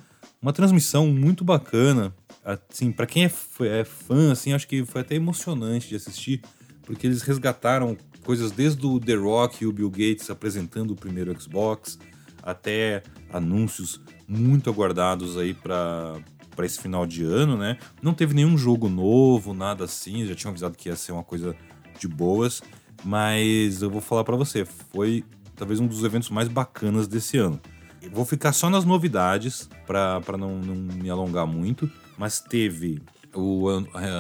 uma 0.43 0.53
transmissão 0.53 1.07
muito 1.07 1.45
bacana. 1.45 2.15
Assim, 2.45 2.91
para 2.91 3.07
quem 3.07 3.25
é, 3.25 3.31
é 3.67 3.85
fã, 3.85 4.33
assim, 4.33 4.53
acho 4.53 4.67
que 4.67 4.85
foi 4.85 5.03
até 5.03 5.15
emocionante 5.15 5.89
de 5.89 5.97
assistir, 5.97 6.43
porque 6.83 7.07
eles 7.07 7.23
resgataram 7.23 7.97
coisas 8.25 8.51
desde 8.51 8.85
o 8.85 8.99
The 8.99 9.15
Rock 9.15 9.63
e 9.63 9.67
o 9.67 9.73
Bill 9.73 9.91
Gates 9.91 10.29
apresentando 10.29 10.93
o 10.93 10.97
primeiro 10.97 11.39
Xbox, 11.41 11.99
até 12.43 13.03
anúncios 13.33 14.01
muito 14.27 14.69
aguardados 14.69 15.37
aí 15.37 15.55
para 15.55 16.17
para 16.59 16.67
esse 16.67 16.81
final 16.81 17.07
de 17.07 17.23
ano, 17.23 17.57
né? 17.57 17.79
Não 18.03 18.13
teve 18.13 18.35
nenhum 18.35 18.59
jogo 18.59 18.89
novo, 18.89 19.55
nada 19.55 19.85
assim, 19.85 20.27
já 20.27 20.35
tinham 20.35 20.51
avisado 20.51 20.77
que 20.77 20.89
ia 20.89 20.97
ser 20.97 21.13
uma 21.13 21.23
coisa 21.23 21.55
de 22.01 22.09
boas. 22.09 22.61
Mas 23.05 23.83
eu 23.83 23.91
vou 23.91 24.01
falar 24.01 24.25
para 24.25 24.37
você, 24.37 24.65
foi 24.65 25.25
talvez 25.55 25.81
um 25.81 25.87
dos 25.87 26.05
eventos 26.05 26.31
mais 26.31 26.49
bacanas 26.49 27.07
desse 27.07 27.37
ano. 27.37 27.61
Vou 28.13 28.25
ficar 28.25 28.53
só 28.53 28.71
nas 28.71 28.85
novidades 28.85 29.69
para 29.87 30.37
não, 30.39 30.59
não 30.59 30.75
me 30.75 31.11
alongar 31.11 31.47
muito, 31.47 31.91
mas 32.17 32.41
teve 32.41 33.03
o, 33.35 33.67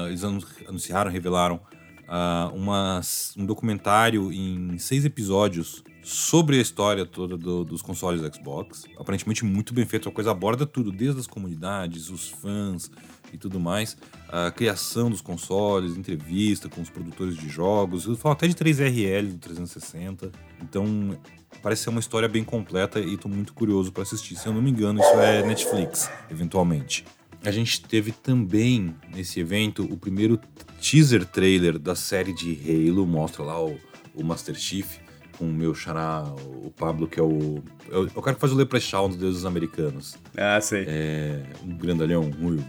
eles 0.07 0.25
anunciaram, 0.67 1.11
revelaram 1.11 1.61
uh, 2.09 2.55
uma, 2.55 3.01
um 3.37 3.47
documentário 3.47 4.33
em 4.33 4.79
seis 4.79 5.05
episódios 5.05 5.83
sobre 6.09 6.57
a 6.57 6.63
história 6.63 7.05
toda 7.05 7.37
do, 7.37 7.65
dos 7.65 7.83
consoles 7.83 8.23
Xbox. 8.35 8.85
Aparentemente 8.99 9.45
muito 9.45 9.75
bem 9.75 9.85
feito, 9.85 10.09
a 10.09 10.13
coisa 10.13 10.31
aborda 10.31 10.65
tudo, 10.65 10.91
desde 10.91 11.21
as 11.21 11.27
comunidades, 11.27 12.09
os 12.09 12.31
fãs, 12.31 12.91
e 13.31 13.37
tudo 13.37 13.61
mais, 13.61 13.95
a 14.27 14.51
criação 14.51 15.11
dos 15.11 15.21
consoles, 15.21 15.99
entrevista 15.99 16.67
com 16.67 16.81
os 16.81 16.89
produtores 16.89 17.37
de 17.37 17.47
jogos, 17.47 18.07
eu 18.07 18.17
falo 18.17 18.33
até 18.33 18.49
de 18.49 18.55
3RL 18.55 19.33
do 19.33 19.39
360. 19.39 20.33
Então, 20.63 21.19
parece 21.63 21.83
ser 21.83 21.91
uma 21.91 22.01
história 22.01 22.27
bem 22.27 22.43
completa 22.43 22.99
e 23.01 23.15
estou 23.15 23.31
muito 23.31 23.53
curioso 23.53 23.93
para 23.93 24.03
assistir. 24.03 24.35
Se 24.37 24.47
eu 24.47 24.55
não 24.55 24.63
me 24.63 24.71
engano, 24.71 25.01
isso 25.01 25.13
é 25.21 25.47
Netflix, 25.47 26.11
eventualmente. 26.31 27.05
A 27.45 27.51
gente 27.51 27.83
teve 27.83 28.13
também 28.13 28.95
nesse 29.15 29.41
evento 29.41 29.85
o 29.85 29.97
primeiro 29.99 30.41
teaser 30.81 31.27
trailer 31.27 31.79
da 31.79 31.95
série 31.95 32.33
de 32.33 32.59
Halo, 32.65 33.07
mostra 33.07 33.43
lá 33.43 33.63
o, 33.63 33.79
o 34.15 34.25
Master 34.25 34.55
Chief 34.55 34.99
com 35.39 35.45
o 35.45 35.53
meu 35.53 35.75
xará, 35.75 36.25
o 36.65 36.71
Pablo, 36.77 37.07
que 37.07 37.21
é 37.21 37.23
o. 37.23 37.63
É 37.91 37.97
o, 37.97 38.07
é 38.07 38.11
o 38.15 38.23
cara 38.23 38.35
que 38.35 38.41
faz 38.41 38.53
o 38.53 38.57
Leprechaun 38.57 39.09
dos 39.09 39.17
deuses 39.17 39.45
americanos. 39.45 40.17
Ah, 40.37 40.61
sei. 40.61 40.85
É. 40.89 41.43
Um 41.65 41.77
grandalhão, 41.77 42.29
ruivo. 42.31 42.67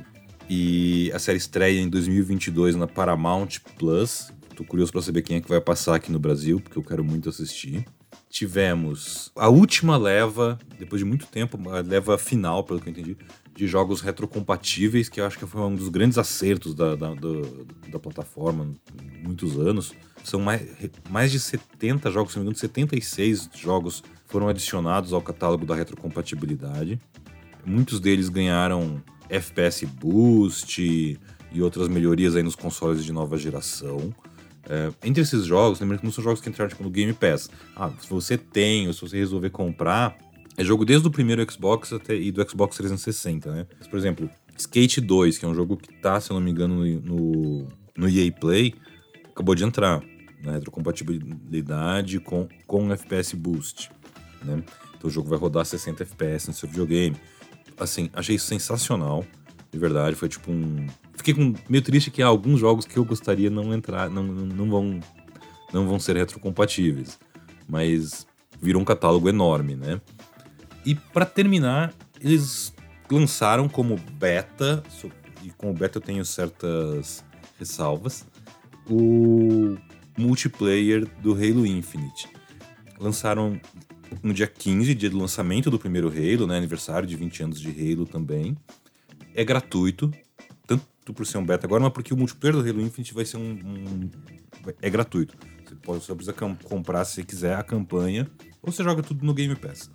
E 0.49 1.11
a 1.13 1.19
série 1.19 1.37
estreia 1.37 1.79
em 1.79 1.89
2022 1.89 2.75
na 2.75 2.87
Paramount 2.87 3.59
Plus. 3.77 4.31
Tô 4.55 4.63
curioso 4.63 4.91
para 4.91 5.01
saber 5.01 5.21
quem 5.21 5.37
é 5.37 5.41
que 5.41 5.49
vai 5.49 5.61
passar 5.61 5.95
aqui 5.95 6.11
no 6.11 6.19
Brasil, 6.19 6.59
porque 6.59 6.77
eu 6.77 6.83
quero 6.83 7.03
muito 7.03 7.29
assistir. 7.29 7.85
Tivemos 8.29 9.31
a 9.35 9.49
última 9.49 9.97
leva, 9.97 10.59
depois 10.77 10.99
de 10.99 11.05
muito 11.05 11.25
tempo, 11.25 11.57
a 11.69 11.81
leva 11.81 12.17
final, 12.17 12.63
pelo 12.63 12.79
que 12.79 12.89
eu 12.89 12.91
entendi, 12.91 13.17
de 13.59 13.67
jogos 13.67 13.99
retrocompatíveis, 13.99 15.09
que 15.09 15.19
eu 15.19 15.25
acho 15.25 15.37
que 15.37 15.45
foi 15.45 15.59
um 15.59 15.75
dos 15.75 15.89
grandes 15.89 16.17
acertos 16.17 16.73
da, 16.73 16.95
da, 16.95 17.13
do, 17.13 17.67
da 17.89 17.99
plataforma 17.99 18.73
muitos 19.21 19.59
anos. 19.59 19.93
São 20.23 20.39
mais, 20.39 20.65
mais 21.09 21.29
de 21.29 21.41
70 21.41 22.09
jogos, 22.09 22.31
se 22.31 22.37
não 22.37 22.45
me 22.45 22.51
engano, 22.51 22.57
76 22.57 23.49
jogos 23.53 24.01
foram 24.27 24.47
adicionados 24.47 25.11
ao 25.11 25.21
catálogo 25.21 25.65
da 25.65 25.75
retrocompatibilidade. 25.75 27.01
Muitos 27.65 27.99
deles 27.99 28.29
ganharam 28.29 29.03
FPS 29.27 29.85
Boost 29.85 31.19
e 31.51 31.61
outras 31.61 31.89
melhorias 31.89 32.37
aí 32.37 32.43
nos 32.43 32.55
consoles 32.55 33.03
de 33.03 33.11
nova 33.11 33.37
geração. 33.37 34.15
É, 34.69 34.89
entre 35.03 35.21
esses 35.21 35.43
jogos, 35.43 35.81
lembrando 35.81 35.99
que 35.99 36.05
não 36.05 36.13
são 36.13 36.23
jogos 36.23 36.39
que 36.39 36.47
entraram 36.47 36.69
tipo, 36.69 36.83
no 36.83 36.89
Game 36.89 37.11
Pass. 37.11 37.49
Ah, 37.75 37.91
se 37.99 38.09
você 38.09 38.37
tem 38.37 38.87
ou 38.87 38.93
se 38.93 39.01
você 39.01 39.17
resolver 39.17 39.49
comprar, 39.49 40.17
É 40.59 40.63
jogo 40.65 40.83
desde 40.83 41.07
o 41.07 41.09
primeiro 41.09 41.49
Xbox 41.49 41.93
até 41.93 42.13
e 42.13 42.33
do 42.33 42.47
Xbox 42.47 42.75
360, 42.75 43.49
né? 43.49 43.65
Mas, 43.77 43.87
por 43.87 43.97
exemplo, 43.97 44.29
Skate 44.57 44.99
2, 44.99 45.37
que 45.37 45.45
é 45.45 45.47
um 45.47 45.55
jogo 45.55 45.77
que 45.77 45.87
tá, 46.01 46.19
se 46.19 46.31
eu 46.31 46.33
não 46.33 46.41
me 46.41 46.51
engano, 46.51 46.83
no, 46.99 47.65
no 47.95 48.09
EA 48.09 48.29
Play, 48.29 48.75
acabou 49.31 49.55
de 49.55 49.63
entrar. 49.63 50.01
Né? 50.43 50.51
Retrocompatibilidade 50.51 52.19
com, 52.19 52.45
com 52.67 52.91
FPS 52.91 53.37
Boost. 53.37 53.89
Né? 54.43 54.61
Então 54.97 55.09
o 55.09 55.09
jogo 55.09 55.29
vai 55.29 55.39
rodar 55.39 55.65
60 55.65 56.03
FPS 56.03 56.49
no 56.49 56.53
seu 56.53 56.67
videogame. 56.67 57.15
Assim, 57.79 58.09
achei 58.11 58.35
isso 58.35 58.47
sensacional. 58.47 59.25
De 59.71 59.79
verdade, 59.79 60.17
foi 60.17 60.27
tipo 60.27 60.51
um. 60.51 60.87
Fiquei 61.15 61.33
com... 61.33 61.53
meio 61.69 61.81
triste 61.81 62.11
que 62.11 62.21
há 62.21 62.27
alguns 62.27 62.59
jogos 62.59 62.83
que 62.83 62.97
eu 62.97 63.05
gostaria 63.05 63.49
não 63.49 63.73
entrar, 63.73 64.09
não, 64.09 64.23
não, 64.23 64.69
vão, 64.69 64.99
não 65.71 65.87
vão 65.87 66.01
ser 66.01 66.17
retrocompatíveis. 66.17 67.17
Mas 67.65 68.27
virou 68.61 68.81
um 68.81 68.85
catálogo 68.85 69.29
enorme, 69.29 69.77
né? 69.77 70.01
E 70.85 70.95
para 70.95 71.25
terminar, 71.25 71.93
eles 72.21 72.73
lançaram 73.11 73.67
como 73.67 73.95
beta, 74.13 74.83
e 75.43 75.49
com 75.51 75.71
o 75.71 75.73
beta 75.73 75.97
eu 75.97 76.01
tenho 76.01 76.23
certas 76.23 77.23
ressalvas, 77.57 78.25
o 78.89 79.77
multiplayer 80.17 81.05
do 81.21 81.33
Halo 81.33 81.65
Infinite. 81.65 82.27
Lançaram 82.99 83.59
no 84.23 84.33
dia 84.33 84.47
15, 84.47 84.93
dia 84.95 85.09
do 85.09 85.17
lançamento 85.17 85.69
do 85.69 85.79
primeiro 85.79 86.07
Halo, 86.07 86.47
né? 86.47 86.57
Aniversário 86.57 87.07
de 87.07 87.15
20 87.15 87.43
anos 87.43 87.61
de 87.61 87.69
Halo 87.69 88.05
também. 88.05 88.57
É 89.33 89.43
gratuito, 89.43 90.11
tanto 90.65 91.13
por 91.13 91.25
ser 91.25 91.37
um 91.37 91.45
beta 91.45 91.65
agora, 91.65 91.83
mas 91.83 91.93
porque 91.93 92.13
o 92.13 92.17
multiplayer 92.17 92.61
do 92.61 92.67
Halo 92.67 92.81
Infinite 92.81 93.13
vai 93.13 93.25
ser 93.25 93.37
um. 93.37 93.51
um 93.51 94.09
é 94.81 94.89
gratuito. 94.89 95.37
Você, 95.63 95.75
pode, 95.75 96.03
só 96.03 96.15
precisa 96.15 96.35
comprar 96.63 97.05
se 97.05 97.23
quiser 97.23 97.55
a 97.55 97.63
campanha, 97.63 98.29
ou 98.61 98.71
você 98.71 98.83
joga 98.83 99.03
tudo 99.03 99.25
no 99.25 99.33
Game 99.33 99.55
Pass 99.55 99.89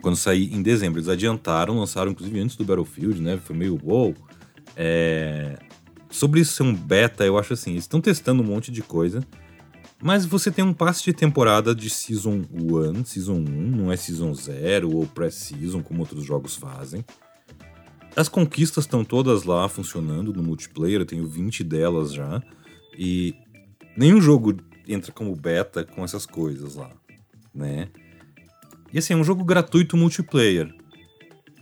quando 0.00 0.16
sair 0.16 0.52
em 0.52 0.62
dezembro. 0.62 0.98
Eles 0.98 1.08
adiantaram, 1.08 1.78
lançaram 1.78 2.12
inclusive 2.12 2.40
antes 2.40 2.56
do 2.56 2.64
Battlefield, 2.64 3.20
né? 3.20 3.36
Foi 3.36 3.56
meio 3.56 3.78
wow. 3.82 4.14
É... 4.76 5.58
Sobre 6.10 6.40
isso 6.40 6.52
ser 6.52 6.62
um 6.62 6.74
beta, 6.74 7.24
eu 7.24 7.38
acho 7.38 7.54
assim, 7.54 7.72
eles 7.72 7.84
estão 7.84 8.00
testando 8.00 8.42
um 8.42 8.46
monte 8.46 8.70
de 8.70 8.82
coisa. 8.82 9.24
Mas 10.02 10.26
você 10.26 10.50
tem 10.50 10.64
um 10.64 10.74
passe 10.74 11.04
de 11.04 11.12
temporada 11.12 11.74
de 11.74 11.88
Season 11.88 12.42
1, 12.52 13.04
Season 13.04 13.36
1, 13.36 13.44
não 13.46 13.92
é 13.92 13.96
Season 13.96 14.34
0 14.34 14.94
ou 14.94 15.06
Pré-Season, 15.06 15.80
como 15.80 16.00
outros 16.00 16.24
jogos 16.24 16.56
fazem. 16.56 17.04
As 18.16 18.28
conquistas 18.28 18.84
estão 18.84 19.04
todas 19.04 19.44
lá 19.44 19.68
funcionando 19.68 20.32
no 20.32 20.42
multiplayer, 20.42 21.00
eu 21.00 21.06
tenho 21.06 21.26
20 21.26 21.62
delas 21.62 22.12
já. 22.12 22.42
E 22.98 23.34
nenhum 23.96 24.20
jogo 24.20 24.56
entra 24.88 25.12
como 25.12 25.34
beta 25.36 25.84
com 25.84 26.04
essas 26.04 26.26
coisas 26.26 26.74
lá, 26.74 26.90
né? 27.54 27.88
E 28.92 28.98
assim, 28.98 29.14
é 29.14 29.16
um 29.16 29.24
jogo 29.24 29.44
gratuito 29.44 29.96
multiplayer. 29.96 30.72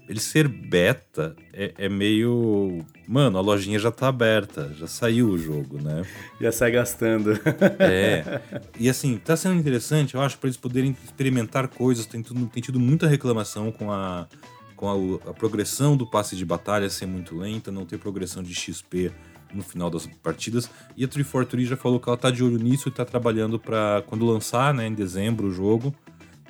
Ele 0.08 0.18
ser 0.18 0.49
beta 0.49 1.37
é, 1.52 1.72
é, 1.78 1.88
meio. 1.88 2.84
Mano, 3.06 3.38
a 3.38 3.40
lojinha 3.40 3.78
já 3.78 3.92
tá 3.92 4.08
aberta, 4.08 4.75
já 4.76 4.88
saiu 4.88 5.28
o 5.28 5.38
jogo, 5.38 5.80
né? 5.80 6.02
Já 6.40 6.50
sai 6.50 6.72
gastando. 6.72 7.38
é. 7.78 8.40
E 8.76 8.90
assim, 8.90 9.16
tá 9.18 9.37
sendo 9.37 9.54
interessante, 9.54 10.16
eu 10.16 10.20
acho, 10.20 10.37
para 10.38 10.49
eles 10.49 10.56
poderem 10.56 10.96
experimentar 11.04 11.68
coisas. 11.68 12.06
Tem, 12.06 12.25
tudo, 12.25 12.44
tem 12.49 12.60
tido 12.60 12.80
muita 12.80 13.06
reclamação 13.06 13.70
com 13.70 13.92
a, 13.92 14.26
com 14.75 14.88
a, 14.88 15.30
a 15.30 15.32
progressão 15.32 15.96
do 15.96 16.04
passe 16.04 16.34
de 16.34 16.44
batalha 16.44 16.90
ser 16.90 17.06
muito 17.06 17.37
lenta, 17.37 17.70
não 17.70 17.87
ter 17.87 17.96
progressão 17.96 18.42
de 18.42 18.52
XP 18.52 19.12
no 19.54 19.62
final 19.62 19.88
das 19.90 20.06
partidas. 20.06 20.68
E 20.96 21.04
a 21.04 21.08
343 21.08 21.68
já 21.68 21.76
falou 21.76 22.00
que 22.00 22.08
ela 22.08 22.18
tá 22.18 22.32
de 22.32 22.42
olho 22.42 22.58
nisso 22.58 22.88
e 22.88 22.92
tá 22.92 23.04
trabalhando 23.04 23.60
para 23.60 24.02
quando 24.08 24.26
lançar, 24.26 24.75
né, 24.75 24.88
em 24.88 24.94
dezembro 24.94 25.46
o 25.46 25.52
jogo, 25.52 25.94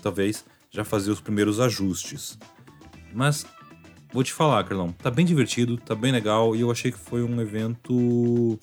talvez 0.02 0.46
já 0.70 0.84
fazer 0.84 1.10
os 1.10 1.20
primeiros 1.20 1.60
ajustes. 1.60 2.38
Mas 3.12 3.44
vou 4.12 4.22
te 4.22 4.32
falar, 4.32 4.62
Carlão, 4.64 4.92
tá 4.92 5.10
bem 5.10 5.26
divertido, 5.26 5.76
tá 5.76 5.94
bem 5.94 6.12
legal 6.12 6.54
e 6.54 6.60
eu 6.60 6.70
achei 6.70 6.92
que 6.92 6.98
foi 6.98 7.22
um 7.22 7.40
evento 7.40 8.58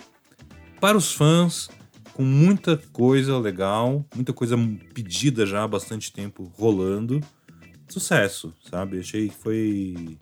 para 0.80 0.98
os 0.98 1.14
fãs 1.14 1.70
com 2.14 2.24
muita 2.24 2.78
coisa 2.78 3.38
legal, 3.38 4.06
muita 4.16 4.34
coisa 4.34 4.58
pedida 4.94 5.46
já 5.46 5.64
há 5.64 5.68
bastante 5.68 6.12
tempo 6.12 6.52
rolando. 6.58 7.22
Sucesso, 7.88 8.54
sabe? 8.70 9.00
Achei 9.00 9.30
que 9.30 9.36
foi 9.36 10.18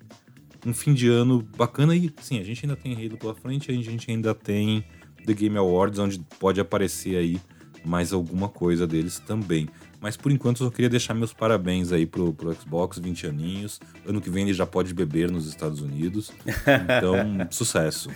um 0.65 0.73
fim 0.73 0.93
de 0.93 1.07
ano 1.07 1.41
bacana 1.55 1.95
e 1.95 2.11
sim, 2.19 2.39
a 2.39 2.43
gente 2.43 2.65
ainda 2.65 2.75
tem 2.75 2.93
Halo 2.93 3.17
pela 3.17 3.35
frente, 3.35 3.71
a 3.71 3.73
gente 3.73 4.11
ainda 4.11 4.33
tem 4.33 4.83
The 5.25 5.33
Game 5.33 5.57
Awards 5.57 5.99
onde 5.99 6.19
pode 6.39 6.59
aparecer 6.59 7.15
aí 7.15 7.39
mais 7.85 8.11
alguma 8.11 8.49
coisa 8.49 8.87
deles 8.87 9.19
também. 9.19 9.67
Mas 10.01 10.15
por 10.15 10.31
enquanto 10.31 10.61
eu 10.61 10.67
só 10.67 10.71
queria 10.71 10.89
deixar 10.89 11.13
meus 11.13 11.33
parabéns 11.33 11.91
aí 11.91 12.05
pro, 12.05 12.33
pro 12.33 12.53
Xbox, 12.53 12.99
20 12.99 13.27
aninhos. 13.27 13.79
Ano 14.05 14.21
que 14.21 14.29
vem 14.29 14.43
ele 14.43 14.53
já 14.53 14.65
pode 14.65 14.93
beber 14.93 15.31
nos 15.31 15.47
Estados 15.47 15.81
Unidos. 15.81 16.31
Então, 16.45 17.47
sucesso. 17.49 18.09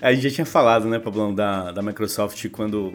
A 0.00 0.12
gente 0.12 0.28
já 0.28 0.30
tinha 0.30 0.46
falado, 0.46 0.88
né, 0.88 0.98
Pablão, 0.98 1.34
da, 1.34 1.72
da 1.72 1.82
Microsoft 1.82 2.48
quando 2.50 2.92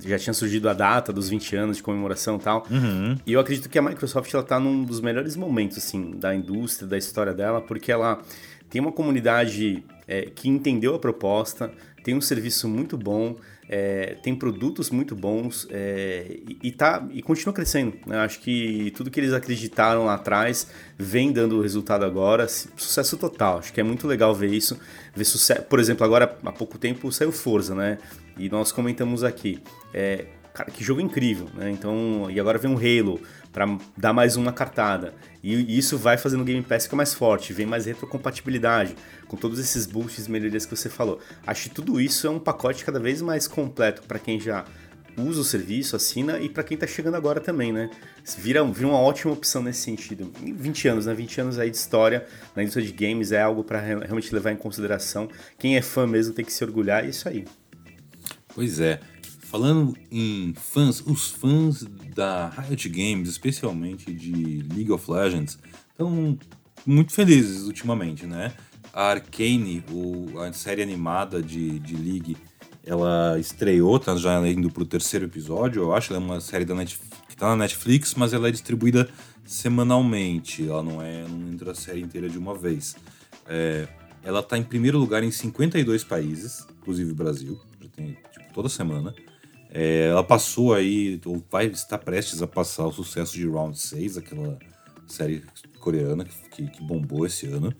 já 0.00 0.18
tinha 0.18 0.34
surgido 0.34 0.68
a 0.68 0.74
data 0.74 1.12
dos 1.12 1.28
20 1.28 1.56
anos 1.56 1.76
de 1.78 1.82
comemoração 1.82 2.36
e 2.36 2.40
tal. 2.40 2.66
Uhum. 2.70 3.16
E 3.26 3.32
eu 3.32 3.40
acredito 3.40 3.68
que 3.68 3.78
a 3.78 3.82
Microsoft 3.82 4.32
ela 4.32 4.42
tá 4.42 4.60
num 4.60 4.84
dos 4.84 5.00
melhores 5.00 5.36
momentos 5.36 5.78
assim 5.78 6.12
da 6.12 6.34
indústria, 6.34 6.86
da 6.88 6.96
história 6.96 7.32
dela, 7.32 7.60
porque 7.60 7.90
ela 7.90 8.20
tem 8.70 8.80
uma 8.80 8.92
comunidade 8.92 9.82
é, 10.06 10.22
que 10.22 10.48
entendeu 10.48 10.94
a 10.94 10.98
proposta, 10.98 11.72
tem 12.04 12.14
um 12.14 12.20
serviço 12.20 12.68
muito 12.68 12.96
bom, 12.96 13.36
é, 13.68 14.16
tem 14.22 14.34
produtos 14.34 14.90
muito 14.90 15.14
bons 15.14 15.68
é, 15.70 16.38
e, 16.48 16.58
e, 16.64 16.72
tá, 16.72 17.06
e 17.10 17.20
continua 17.20 17.52
crescendo. 17.52 17.94
Né? 18.06 18.16
Acho 18.18 18.40
que 18.40 18.90
tudo 18.96 19.10
que 19.10 19.20
eles 19.20 19.32
acreditaram 19.32 20.06
lá 20.06 20.14
atrás 20.14 20.68
vem 20.96 21.30
dando 21.30 21.60
resultado 21.60 22.04
agora, 22.04 22.48
sucesso 22.48 23.18
total. 23.18 23.58
Acho 23.58 23.72
que 23.72 23.80
é 23.80 23.84
muito 23.84 24.06
legal 24.06 24.34
ver 24.34 24.52
isso. 24.52 24.78
Ver 25.14 25.24
sucesso. 25.24 25.62
Por 25.62 25.78
exemplo, 25.78 26.04
agora 26.04 26.38
há 26.42 26.52
pouco 26.52 26.78
tempo 26.78 27.12
saiu 27.12 27.30
Forza, 27.30 27.74
né? 27.74 27.98
E 28.38 28.48
nós 28.48 28.72
comentamos 28.72 29.22
aqui. 29.22 29.60
É, 29.92 30.24
cara, 30.58 30.70
que 30.72 30.82
jogo 30.82 31.00
incrível, 31.00 31.46
né? 31.54 31.70
Então, 31.70 32.28
e 32.28 32.40
agora 32.40 32.58
vem 32.58 32.68
um 32.68 32.76
Halo 32.76 33.20
para 33.52 33.78
dar 33.96 34.12
mais 34.12 34.34
uma 34.34 34.52
cartada. 34.52 35.14
E 35.40 35.78
isso 35.78 35.96
vai 35.96 36.18
fazendo 36.18 36.40
o 36.40 36.44
Game 36.44 36.62
Pass 36.62 36.84
ficar 36.84 36.96
mais 36.96 37.14
forte, 37.14 37.52
vem 37.52 37.64
mais 37.64 37.86
retrocompatibilidade, 37.86 38.96
com 39.28 39.36
todos 39.36 39.60
esses 39.60 39.86
boosts 39.86 40.26
e 40.26 40.30
melhorias 40.30 40.66
que 40.66 40.74
você 40.74 40.88
falou. 40.88 41.20
Acho 41.46 41.68
que 41.68 41.74
tudo 41.76 42.00
isso 42.00 42.26
é 42.26 42.30
um 42.30 42.40
pacote 42.40 42.84
cada 42.84 42.98
vez 42.98 43.22
mais 43.22 43.46
completo 43.46 44.02
para 44.02 44.18
quem 44.18 44.40
já 44.40 44.64
usa 45.16 45.40
o 45.40 45.44
serviço, 45.44 45.94
assina 45.94 46.40
e 46.40 46.48
para 46.48 46.64
quem 46.64 46.74
está 46.74 46.86
chegando 46.86 47.14
agora 47.14 47.40
também, 47.40 47.72
né? 47.72 47.88
Vira, 48.36 48.64
vira 48.64 48.88
uma 48.88 48.98
ótima 48.98 49.32
opção 49.32 49.62
nesse 49.62 49.82
sentido. 49.82 50.32
20 50.42 50.88
anos, 50.88 51.06
né? 51.06 51.14
20 51.14 51.40
anos 51.40 51.58
aí 51.58 51.70
de 51.70 51.76
história 51.76 52.26
na 52.54 52.62
indústria 52.62 52.84
de 52.84 52.92
games 52.92 53.30
é 53.30 53.40
algo 53.40 53.62
para 53.62 53.80
realmente 53.80 54.34
levar 54.34 54.50
em 54.50 54.56
consideração. 54.56 55.28
Quem 55.56 55.76
é 55.76 55.82
fã 55.82 56.04
mesmo 56.04 56.34
tem 56.34 56.44
que 56.44 56.52
se 56.52 56.64
orgulhar, 56.64 57.04
é 57.04 57.08
isso 57.08 57.28
aí. 57.28 57.44
Pois 58.54 58.80
é. 58.80 58.98
Falando 59.50 59.96
em 60.12 60.52
fãs, 60.52 61.00
os 61.00 61.28
fãs 61.28 61.82
da 62.14 62.50
Riot 62.50 62.86
Games, 62.90 63.30
especialmente 63.30 64.12
de 64.12 64.62
League 64.74 64.92
of 64.92 65.10
Legends, 65.10 65.58
estão 65.90 66.38
muito 66.84 67.12
felizes 67.14 67.62
ultimamente, 67.62 68.26
né? 68.26 68.52
A 68.92 69.04
Arcane, 69.04 69.82
o, 69.90 70.38
a 70.38 70.52
série 70.52 70.82
animada 70.82 71.42
de, 71.42 71.78
de 71.78 71.96
League, 71.96 72.36
ela 72.84 73.38
estreou, 73.38 73.98
tá 73.98 74.14
já 74.16 74.38
indo 74.46 74.70
pro 74.70 74.84
terceiro 74.84 75.24
episódio, 75.24 75.80
eu 75.80 75.94
acho. 75.94 76.12
Ela 76.12 76.22
é 76.22 76.26
uma 76.26 76.40
série 76.42 76.66
da 76.66 76.74
Netflix, 76.74 77.18
que 77.26 77.34
tá 77.34 77.48
na 77.48 77.56
Netflix, 77.56 78.14
mas 78.14 78.34
ela 78.34 78.48
é 78.48 78.50
distribuída 78.50 79.08
semanalmente. 79.46 80.68
Ela 80.68 80.82
não 80.82 81.00
é, 81.00 81.26
não 81.26 81.50
entra 81.50 81.70
a 81.70 81.74
série 81.74 82.02
inteira 82.02 82.28
de 82.28 82.36
uma 82.36 82.54
vez. 82.54 82.96
É, 83.46 83.88
ela 84.22 84.42
tá 84.42 84.58
em 84.58 84.62
primeiro 84.62 84.98
lugar 84.98 85.22
em 85.22 85.30
52 85.30 86.04
países, 86.04 86.66
inclusive 86.82 87.14
Brasil, 87.14 87.58
já 87.80 87.88
tem 87.88 88.18
tipo, 88.30 88.52
toda 88.52 88.68
semana. 88.68 89.14
É, 89.70 90.08
ela 90.08 90.24
passou 90.24 90.72
aí, 90.72 91.20
ou 91.24 91.42
vai 91.50 91.66
estar 91.66 91.98
prestes 91.98 92.40
a 92.40 92.46
passar 92.46 92.86
o 92.86 92.92
sucesso 92.92 93.34
de 93.34 93.46
Round 93.46 93.78
6, 93.78 94.18
aquela 94.18 94.58
série 95.06 95.42
coreana 95.78 96.24
que, 96.50 96.66
que 96.68 96.82
bombou 96.82 97.26
esse 97.26 97.46
ano. 97.46 97.72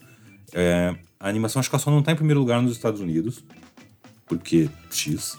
É, 0.52 0.94
a 1.18 1.28
animação 1.28 1.60
acho 1.60 1.68
que 1.68 1.76
ela 1.76 1.82
só 1.82 1.90
não 1.90 2.00
está 2.00 2.12
em 2.12 2.16
primeiro 2.16 2.40
lugar 2.40 2.62
nos 2.62 2.72
Estados 2.72 3.00
Unidos, 3.00 3.44
porque 4.26 4.68
X, 4.90 5.38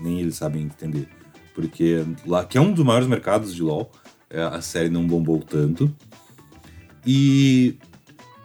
nem 0.00 0.20
eles 0.20 0.36
sabem 0.36 0.62
entender. 0.62 1.08
Porque 1.54 2.04
lá, 2.24 2.44
que 2.44 2.56
é 2.56 2.60
um 2.60 2.72
dos 2.72 2.84
maiores 2.84 3.08
mercados 3.08 3.54
de 3.54 3.62
LoL, 3.62 3.90
é, 4.30 4.40
a 4.40 4.60
série 4.60 4.88
não 4.88 5.06
bombou 5.06 5.40
tanto. 5.40 5.94
E 7.04 7.76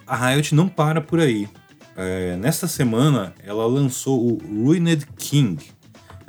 a 0.07 0.15
Riot 0.15 0.55
não 0.55 0.67
para 0.67 1.01
por 1.01 1.19
aí. 1.19 1.47
É, 1.95 2.35
nesta 2.37 2.67
semana, 2.67 3.35
ela 3.43 3.65
lançou 3.67 4.19
o 4.19 4.37
Ruined 4.37 5.05
King, 5.15 5.63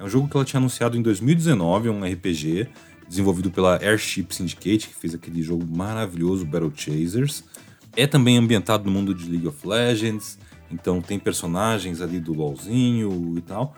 é 0.05 0.07
um 0.07 0.11
jogo 0.11 0.29
que 0.29 0.37
ela 0.37 0.45
tinha 0.45 0.61
anunciado 0.61 0.99
em 0.99 1.03
2019, 1.03 1.89
é 1.89 1.91
um 1.91 2.05
RPG 2.05 2.69
desenvolvido 3.09 3.51
pela 3.51 3.77
Airship 3.83 4.27
Syndicate, 4.31 4.89
que 4.89 4.95
fez 4.95 5.15
aquele 5.15 5.43
jogo 5.43 5.67
maravilhoso 5.67 6.45
Battle 6.45 6.71
Chasers. 6.77 7.43
É 7.97 8.07
também 8.07 8.37
ambientado 8.37 8.85
no 8.85 8.91
mundo 8.91 9.15
de 9.15 9.31
League 9.31 9.49
of 9.49 9.67
Legends, 9.67 10.39
então 10.71 11.01
tem 11.01 11.19
personagens 11.19 12.03
ali 12.03 12.21
do 12.21 12.35
LoLzinho 12.35 13.35
e 13.39 13.41
tal. 13.41 13.75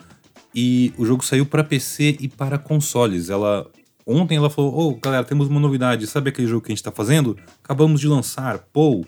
E 0.52 0.92
o 0.99 1.06
jogo 1.06 1.25
saiu 1.25 1.47
para 1.47 1.62
PC 1.62 2.16
e 2.18 2.26
para 2.26 2.59
consoles. 2.59 3.30
Ela 3.30 3.71
Ontem 4.04 4.37
ela 4.37 4.50
falou: 4.50 4.75
Ô, 4.75 4.88
oh, 4.90 4.95
galera, 4.97 5.25
temos 5.25 5.49
uma 5.49 5.61
novidade. 5.61 6.06
Sabe 6.06 6.30
aquele 6.30 6.49
jogo 6.49 6.64
que 6.64 6.73
a 6.73 6.75
gente 6.75 6.83
tá 6.83 6.92
fazendo? 6.92 7.37
Acabamos 7.62 8.00
de 8.00 8.09
lançar. 8.09 8.59
Pô, 8.73 9.04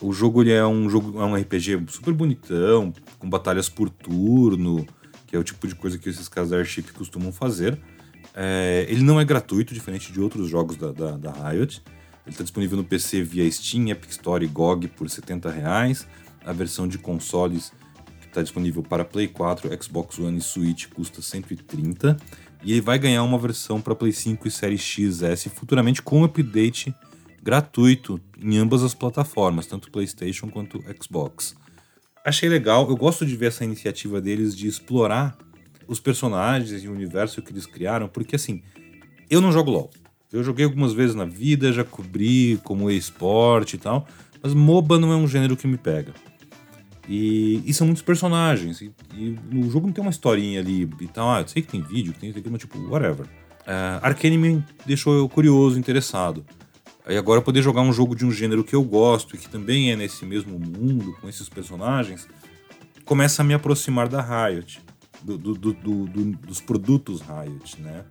o 0.00 0.12
jogo 0.12 0.42
ele 0.42 0.52
é 0.52 0.66
um 0.66 0.88
jogo, 0.88 1.20
é 1.20 1.24
um 1.24 1.34
RPG 1.34 1.84
super 1.88 2.12
bonitão, 2.12 2.92
com 3.18 3.28
batalhas 3.28 3.68
por 3.68 3.88
turno, 3.88 4.86
que 5.28 5.36
é 5.36 5.38
o 5.38 5.44
tipo 5.44 5.68
de 5.68 5.74
coisa 5.74 5.98
que 5.98 6.08
esses 6.08 6.26
caras 6.26 6.50
da 6.50 6.56
Airship 6.56 6.84
costumam 6.94 7.30
fazer. 7.30 7.78
É, 8.34 8.86
ele 8.88 9.02
não 9.02 9.20
é 9.20 9.24
gratuito, 9.24 9.74
diferente 9.74 10.10
de 10.10 10.20
outros 10.20 10.48
jogos 10.48 10.76
da, 10.76 10.90
da, 10.90 11.16
da 11.16 11.30
Riot. 11.30 11.82
Ele 12.26 12.34
está 12.34 12.42
disponível 12.42 12.76
no 12.76 12.84
PC 12.84 13.22
via 13.22 13.50
Steam, 13.50 13.88
Epic 13.88 14.10
Store 14.10 14.44
e 14.44 14.48
GOG 14.48 14.88
por 14.88 15.08
70 15.08 15.50
reais. 15.50 16.06
A 16.44 16.52
versão 16.52 16.88
de 16.88 16.98
consoles 16.98 17.72
está 18.26 18.42
disponível 18.42 18.82
para 18.82 19.04
Play 19.04 19.28
4, 19.28 19.70
Xbox 19.82 20.18
One 20.18 20.38
e 20.38 20.40
Switch 20.40 20.86
custa 20.88 21.20
130. 21.20 22.16
E 22.64 22.72
ele 22.72 22.80
vai 22.80 22.98
ganhar 22.98 23.22
uma 23.22 23.38
versão 23.38 23.80
para 23.80 23.94
Play 23.94 24.12
5 24.12 24.48
e 24.48 24.50
Série 24.50 24.78
XS 24.78 25.48
futuramente 25.54 26.02
com 26.02 26.24
update 26.24 26.94
gratuito 27.42 28.20
em 28.40 28.58
ambas 28.58 28.82
as 28.82 28.94
plataformas, 28.94 29.66
tanto 29.66 29.90
PlayStation 29.90 30.48
quanto 30.48 30.82
Xbox. 31.00 31.56
Achei 32.28 32.46
legal, 32.46 32.86
eu 32.90 32.94
gosto 32.94 33.24
de 33.24 33.34
ver 33.34 33.46
essa 33.46 33.64
iniciativa 33.64 34.20
deles 34.20 34.54
de 34.54 34.68
explorar 34.68 35.34
os 35.86 35.98
personagens 35.98 36.84
e 36.84 36.86
o 36.86 36.92
universo 36.92 37.40
que 37.40 37.50
eles 37.50 37.64
criaram, 37.64 38.06
porque 38.06 38.36
assim, 38.36 38.60
eu 39.30 39.40
não 39.40 39.50
jogo 39.50 39.70
LoL. 39.70 39.90
Eu 40.30 40.44
joguei 40.44 40.66
algumas 40.66 40.92
vezes 40.92 41.14
na 41.14 41.24
vida, 41.24 41.72
já 41.72 41.82
cobri 41.82 42.60
como 42.64 42.90
esporte 42.90 43.76
e 43.76 43.78
tal, 43.78 44.06
mas 44.42 44.52
MOBA 44.52 44.98
não 44.98 45.10
é 45.10 45.16
um 45.16 45.26
gênero 45.26 45.56
que 45.56 45.66
me 45.66 45.78
pega. 45.78 46.12
E, 47.08 47.62
e 47.64 47.72
são 47.72 47.86
muitos 47.86 48.02
personagens, 48.02 48.82
e, 48.82 48.92
e, 49.14 49.38
o 49.54 49.70
jogo 49.70 49.86
não 49.86 49.94
tem 49.94 50.04
uma 50.04 50.10
historinha 50.10 50.60
ali 50.60 50.86
e 51.00 51.08
tal. 51.08 51.30
Ah, 51.30 51.40
eu 51.40 51.48
sei 51.48 51.62
que 51.62 51.68
tem 51.68 51.80
vídeo, 51.80 52.12
que 52.12 52.20
tem 52.20 52.28
isso 52.28 52.38
aqui, 52.38 52.50
mas 52.50 52.60
tipo, 52.60 52.78
whatever. 52.90 53.24
Uh, 53.24 54.38
me 54.38 54.62
deixou 54.84 55.14
eu 55.14 55.26
curioso, 55.30 55.78
interessado. 55.78 56.44
Aí 57.08 57.16
agora 57.16 57.40
poder 57.40 57.62
jogar 57.62 57.80
um 57.80 57.90
jogo 57.90 58.14
de 58.14 58.26
um 58.26 58.30
gênero 58.30 58.62
que 58.62 58.76
eu 58.76 58.84
gosto 58.84 59.34
e 59.34 59.38
que 59.38 59.48
também 59.48 59.90
é 59.90 59.96
nesse 59.96 60.26
mesmo 60.26 60.58
mundo, 60.58 61.16
com 61.18 61.26
esses 61.26 61.48
personagens, 61.48 62.28
começa 63.02 63.40
a 63.40 63.44
me 63.44 63.54
aproximar 63.54 64.08
da 64.08 64.20
Riot, 64.20 64.82
do, 65.22 65.38
do, 65.38 65.54
do, 65.54 66.04
dos 66.04 66.60
produtos 66.60 67.22
Riot, 67.22 67.80
né? 67.80 68.04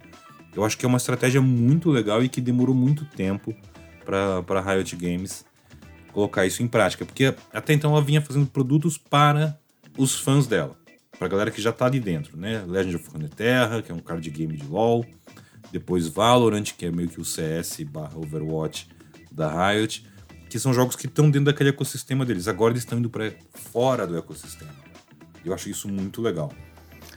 Eu 0.56 0.66
acho 0.66 0.76
que 0.76 0.84
é 0.84 0.88
uma 0.88 0.98
estratégia 0.98 1.40
muito 1.40 1.92
legal 1.92 2.24
e 2.24 2.28
que 2.28 2.42
demorou 2.42 2.74
muito 2.74 3.06
tempo 3.06 3.56
para 4.04 4.44
a 4.48 4.74
Riot 4.74 4.96
Games 4.96 5.46
colocar 6.12 6.48
isso 6.48 6.64
em 6.64 6.68
prática, 6.68 7.06
porque 7.06 7.36
até 7.54 7.74
então 7.74 7.92
ela 7.92 8.02
vinha 8.02 8.20
fazendo 8.20 8.48
produtos 8.48 8.98
para 8.98 9.60
os 9.96 10.20
fãs 10.20 10.48
dela, 10.48 10.76
para 11.20 11.28
a 11.28 11.30
galera 11.30 11.52
que 11.52 11.62
já 11.62 11.70
está 11.70 11.86
ali 11.86 12.00
dentro, 12.00 12.36
né? 12.36 12.66
Legend 12.68 12.96
of 12.96 13.10
Runeterra, 13.12 13.84
que 13.84 13.92
é 13.92 13.96
um 13.96 14.00
card 14.00 14.28
game 14.32 14.58
de 14.58 14.66
LoL, 14.66 15.06
depois 15.72 16.08
Valorant, 16.08 16.64
que 16.78 16.86
é 16.86 16.92
meio 16.92 17.10
que 17.10 17.20
o 17.20 17.26
CS 17.26 17.82
barra 17.84 18.18
Overwatch 18.18 18.88
da 19.32 19.72
Riot, 19.72 20.06
que 20.50 20.60
são 20.60 20.74
jogos 20.74 20.96
que 20.96 21.08
estão 21.08 21.30
dentro 21.30 21.46
daquele 21.46 21.70
ecossistema 21.70 22.26
deles. 22.26 22.48
Agora 22.48 22.74
eles 22.74 22.84
estão 22.84 23.00
indo 23.00 23.10
para 23.10 23.34
fora 23.54 24.08
do 24.08 24.18
ecossistema. 24.18 24.72
Eu 25.44 25.54
acho 25.54 25.70
isso 25.70 25.88
muito 25.88 26.22
legal. 26.22 26.52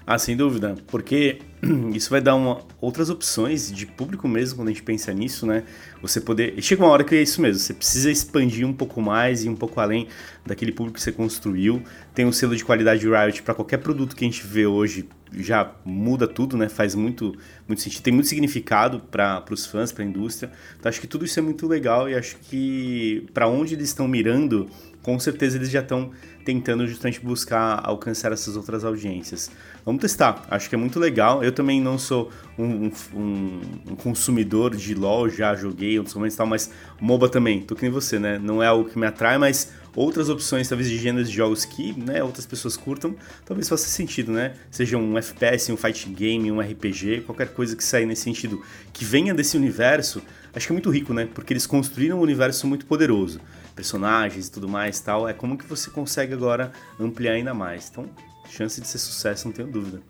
Ah, 0.06 0.18
sem 0.18 0.36
dúvida, 0.36 0.74
porque 0.88 1.38
isso 1.94 2.10
vai 2.10 2.20
dar 2.20 2.34
uma, 2.34 2.60
outras 2.80 3.10
opções 3.10 3.70
de 3.70 3.86
público 3.86 4.26
mesmo 4.26 4.56
quando 4.56 4.68
a 4.68 4.72
gente 4.72 4.82
pensa 4.82 5.12
nisso, 5.12 5.46
né? 5.46 5.62
Você 6.02 6.20
poder. 6.20 6.60
Chega 6.60 6.82
uma 6.82 6.90
hora 6.90 7.04
que 7.04 7.14
é 7.14 7.22
isso 7.22 7.40
mesmo, 7.40 7.60
você 7.60 7.72
precisa 7.72 8.10
expandir 8.10 8.66
um 8.66 8.72
pouco 8.72 9.00
mais 9.00 9.44
e 9.44 9.48
um 9.48 9.54
pouco 9.54 9.78
além 9.78 10.08
daquele 10.44 10.72
público 10.72 10.96
que 10.96 11.02
você 11.02 11.12
construiu. 11.12 11.82
Tem 12.12 12.24
um 12.26 12.32
selo 12.32 12.56
de 12.56 12.64
qualidade 12.64 13.06
Riot 13.06 13.42
para 13.42 13.54
qualquer 13.54 13.78
produto 13.78 14.16
que 14.16 14.24
a 14.24 14.28
gente 14.28 14.44
vê 14.44 14.66
hoje, 14.66 15.08
já 15.32 15.72
muda 15.84 16.26
tudo, 16.26 16.56
né? 16.56 16.68
Faz 16.68 16.94
muito, 16.94 17.34
muito 17.66 17.80
sentido, 17.80 18.02
tem 18.02 18.12
muito 18.12 18.28
significado 18.28 19.00
para 19.00 19.44
os 19.50 19.66
fãs, 19.66 19.92
para 19.92 20.02
a 20.02 20.06
indústria. 20.06 20.50
Então 20.78 20.88
acho 20.88 21.00
que 21.00 21.06
tudo 21.06 21.24
isso 21.24 21.38
é 21.38 21.42
muito 21.42 21.66
legal 21.66 22.08
e 22.08 22.14
acho 22.14 22.36
que 22.38 23.26
para 23.32 23.46
onde 23.46 23.74
eles 23.74 23.88
estão 23.88 24.08
mirando, 24.08 24.68
com 25.02 25.18
certeza 25.18 25.56
eles 25.56 25.70
já 25.70 25.80
estão 25.80 26.10
tentando 26.44 26.86
justamente 26.86 27.20
buscar 27.20 27.80
alcançar 27.84 28.32
essas 28.32 28.56
outras 28.56 28.84
audiências. 28.84 29.50
Vamos 29.84 30.00
testar, 30.00 30.46
acho 30.50 30.68
que 30.68 30.74
é 30.74 30.78
muito 30.78 30.98
legal. 30.98 31.42
Eu 31.42 31.52
também 31.52 31.80
não 31.80 31.98
sou 31.98 32.30
um, 32.58 32.90
um, 33.14 33.60
um 33.90 33.96
consumidor 33.96 34.74
de 34.74 34.94
LoL, 34.94 35.28
já 35.28 35.54
joguei 35.54 35.98
outros 35.98 36.14
momentos 36.14 36.34
e 36.34 36.38
tal, 36.38 36.46
mas 36.46 36.70
MOBA 37.00 37.28
também, 37.28 37.60
tô 37.60 37.74
que 37.74 37.82
nem 37.82 37.90
você, 37.90 38.18
né? 38.18 38.38
Não 38.38 38.62
é 38.62 38.66
algo 38.66 38.88
que 38.88 38.98
me 38.98 39.06
atrai, 39.06 39.38
mas 39.38 39.72
outras 39.94 40.28
opções, 40.28 40.68
talvez 40.68 40.88
de 40.88 40.98
gêneros 40.98 41.30
de 41.30 41.36
jogos 41.36 41.64
que 41.64 41.98
né, 41.98 42.22
outras 42.22 42.46
pessoas 42.46 42.76
curtam, 42.76 43.14
talvez 43.44 43.68
faça 43.68 43.88
sentido, 43.88 44.32
né? 44.32 44.54
Seja 44.70 44.96
um 44.96 45.16
FPS, 45.18 45.72
um 45.72 45.76
fighting 45.76 46.12
game, 46.14 46.50
um 46.50 46.60
RPG, 46.60 47.22
qualquer 47.26 47.48
coisa 47.48 47.76
que 47.76 47.84
saia 47.84 48.06
nesse 48.06 48.22
sentido, 48.22 48.62
que 48.92 49.04
venha 49.04 49.34
desse 49.34 49.56
universo, 49.56 50.22
acho 50.54 50.66
que 50.66 50.72
é 50.72 50.74
muito 50.74 50.90
rico, 50.90 51.14
né? 51.14 51.28
Porque 51.34 51.52
eles 51.52 51.66
construíram 51.66 52.18
um 52.18 52.22
universo 52.22 52.66
muito 52.66 52.86
poderoso 52.86 53.40
personagens 53.80 54.48
e 54.48 54.50
tudo 54.50 54.68
mais 54.68 55.00
tal, 55.00 55.26
é 55.26 55.32
como 55.32 55.56
que 55.56 55.64
você 55.64 55.88
consegue 55.90 56.34
agora 56.34 56.70
ampliar 56.98 57.32
ainda 57.32 57.54
mais. 57.54 57.88
Então, 57.90 58.06
chance 58.50 58.78
de 58.78 58.86
ser 58.86 58.98
sucesso, 58.98 59.48
não 59.48 59.54
tenho 59.54 59.72
dúvida. 59.72 60.02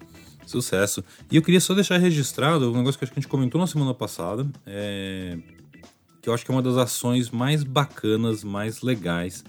Sucesso. 0.45 1.05
E 1.31 1.37
eu 1.37 1.43
queria 1.43 1.61
só 1.61 1.73
deixar 1.73 1.97
registrado 1.99 2.73
um 2.73 2.77
negócio 2.77 2.99
que 2.99 3.05
a 3.05 3.09
gente 3.15 3.29
comentou 3.29 3.61
na 3.61 3.69
semana 3.69 3.95
passada, 3.95 4.45
é... 4.67 5.39
que 6.21 6.29
eu 6.29 6.35
acho 6.35 6.45
que 6.45 6.51
é 6.51 6.55
uma 6.55 6.63
das 6.63 6.77
ações 6.77 7.31
mais 7.31 7.63
bacanas, 7.63 8.43
mais 8.43 8.83
legais 8.83 9.45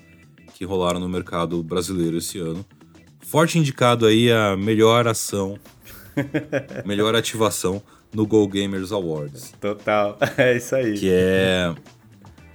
que 0.54 0.64
rolaram 0.66 1.00
no 1.00 1.10
mercado 1.10 1.64
brasileiro 1.64 2.18
esse 2.18 2.38
ano. 2.38 2.64
Forte 3.22 3.58
indicado 3.58 4.06
aí 4.06 4.32
a 4.32 4.56
melhor 4.56 5.08
ação, 5.08 5.58
melhor 6.86 7.16
ativação 7.16 7.82
no 8.14 8.28
Go 8.28 8.48
Gamers 8.48 8.92
Awards. 8.92 9.52
Total, 9.60 10.16
é 10.38 10.58
isso 10.58 10.76
aí. 10.76 11.00
Que 11.00 11.10
é 11.10 11.74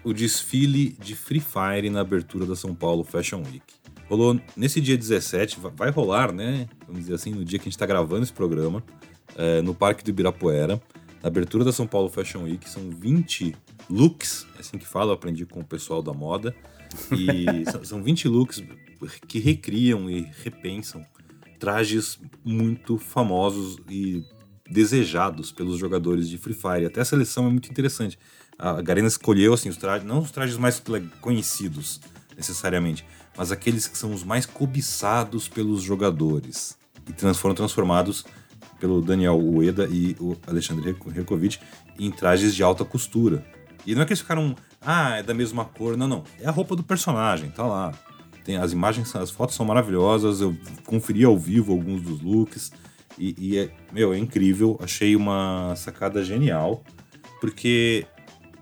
o 0.07 0.14
desfile 0.14 0.97
de 1.01 1.16
Free 1.16 1.40
Fire 1.40 1.90
na 1.90 2.01
abertura 2.01 2.47
da 2.47 2.55
São 2.55 2.73
Paulo 2.73 3.03
Fashion 3.03 3.38
Week. 3.38 3.64
Rolou 4.09 4.40
nesse 4.57 4.81
dia 4.81 4.97
17, 4.97 5.59
vai 5.75 5.90
rolar, 5.90 6.33
né? 6.33 6.69
Vamos 6.87 7.01
dizer 7.01 7.14
assim, 7.14 7.33
no 7.33 7.45
dia 7.45 7.59
que 7.59 7.64
a 7.64 7.64
gente 7.64 7.73
está 7.73 7.87
gravando 7.87 8.23
esse 8.23 8.33
programa, 8.33 8.85
é, 9.35 9.61
no 9.62 9.75
Parque 9.75 10.05
do 10.05 10.11
Ibirapuera, 10.11 10.81
na 11.21 11.27
abertura 11.27 11.64
da 11.64 11.73
São 11.73 11.88
Paulo 11.88 12.09
Fashion 12.09 12.45
Week. 12.45 12.71
São 12.71 12.88
20 12.88 13.57
looks, 13.90 14.47
é 14.57 14.61
assim 14.61 14.79
que 14.79 14.87
fala, 14.87 15.12
aprendi 15.12 15.45
com 15.45 15.59
o 15.59 15.64
pessoal 15.64 16.01
da 16.01 16.14
moda. 16.14 16.55
E 17.11 17.64
são 17.85 18.01
20 18.01 18.29
looks 18.29 18.62
que 19.27 19.40
recriam 19.40 20.09
e 20.09 20.31
repensam 20.45 21.05
trajes 21.59 22.21
muito 22.45 22.97
famosos 22.97 23.79
e 23.90 24.23
desejados 24.71 25.51
pelos 25.51 25.81
jogadores 25.81 26.29
de 26.29 26.38
Free 26.38 26.55
Fire. 26.55 26.87
Até 26.87 27.01
a 27.01 27.05
seleção 27.05 27.49
é 27.49 27.51
muito 27.51 27.69
interessante 27.69 28.16
a 28.59 28.81
Garena 28.81 29.09
escolheu 29.09 29.53
assim 29.55 29.69
os 29.69 29.77
trajes, 29.77 30.07
não 30.07 30.21
os 30.21 30.31
trajes 30.31 30.57
mais 30.57 30.83
conhecidos 31.21 32.01
necessariamente, 32.37 33.05
mas 33.37 33.53
aqueles 33.53 33.87
que 33.87 33.97
são 33.97 34.12
os 34.12 34.25
mais 34.25 34.47
cobiçados 34.47 35.49
pelos 35.49 35.83
jogadores 35.83 36.77
e 37.09 37.35
foram 37.35 37.55
transformados 37.55 38.25
pelo 38.81 39.01
Daniel 39.01 39.38
Ueda 39.38 39.88
e 39.90 40.16
o 40.21 40.37
Alexandre 40.47 40.97
Herkovic 41.14 41.59
em 41.99 42.11
trajes 42.11 42.55
de 42.55 42.62
alta 42.62 42.85
costura. 42.85 43.45
E 43.87 43.95
não 43.95 44.03
é 44.03 44.05
que 44.05 44.12
eles 44.12 44.21
ficaram, 44.21 44.55
ah, 44.81 45.16
é 45.16 45.23
da 45.23 45.33
mesma 45.33 45.64
cor, 45.64 45.97
não, 45.97 46.09
não, 46.09 46.25
é 46.40 46.47
a 46.47 46.51
roupa 46.51 46.75
do 46.75 46.83
personagem, 46.83 47.51
tá 47.51 47.64
lá. 47.64 47.92
Tem 48.45 48.57
as 48.57 48.73
imagens, 48.73 49.14
as 49.16 49.31
fotos 49.31 49.57
são 49.57 49.66
maravilhosas, 49.66 50.40
eu 50.40 50.57
conferi 50.85 51.25
ao 51.25 51.37
vivo 51.37 51.73
alguns 51.73 52.03
dos 52.03 52.21
looks 52.21 52.71
e, 53.19 53.35
e 53.38 53.59
é, 53.59 53.71
meu, 53.92 54.12
é 54.12 54.19
incrível, 54.19 54.79
achei 54.83 55.16
uma 55.16 55.75
sacada 55.77 56.23
genial, 56.25 56.83
porque 57.40 58.07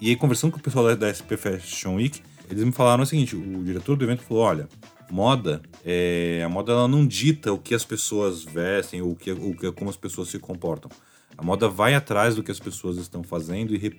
e 0.00 0.10
aí, 0.10 0.16
conversando 0.16 0.52
com 0.52 0.58
o 0.58 0.62
pessoal 0.62 0.94
da, 0.96 1.12
SP 1.12 1.36
Fashion 1.36 1.96
Week, 1.96 2.20
eles 2.50 2.64
me 2.64 2.72
falaram 2.72 3.02
o 3.02 3.06
seguinte: 3.06 3.36
o 3.36 3.64
diretor 3.64 3.96
do 3.96 4.04
evento 4.04 4.22
falou: 4.22 4.42
olha, 4.42 4.68
moda, 5.10 5.62
é, 5.84 6.42
a 6.44 6.48
moda 6.48 6.72
ela 6.72 6.88
não 6.88 7.06
dita 7.06 7.52
o 7.52 7.58
que 7.58 7.74
as 7.74 7.84
pessoas 7.84 8.42
vestem 8.42 9.02
ou 9.02 9.14
que, 9.14 9.30
o 9.32 9.56
que, 9.56 9.70
como 9.72 9.90
as 9.90 9.96
pessoas 9.96 10.28
se 10.28 10.38
comportam. 10.38 10.90
A 11.36 11.42
moda 11.42 11.68
vai 11.68 11.94
atrás 11.94 12.36
do 12.36 12.42
que 12.42 12.50
as 12.50 12.60
pessoas 12.60 12.96
estão 12.96 13.22
fazendo 13.22 13.74
e, 13.74 13.98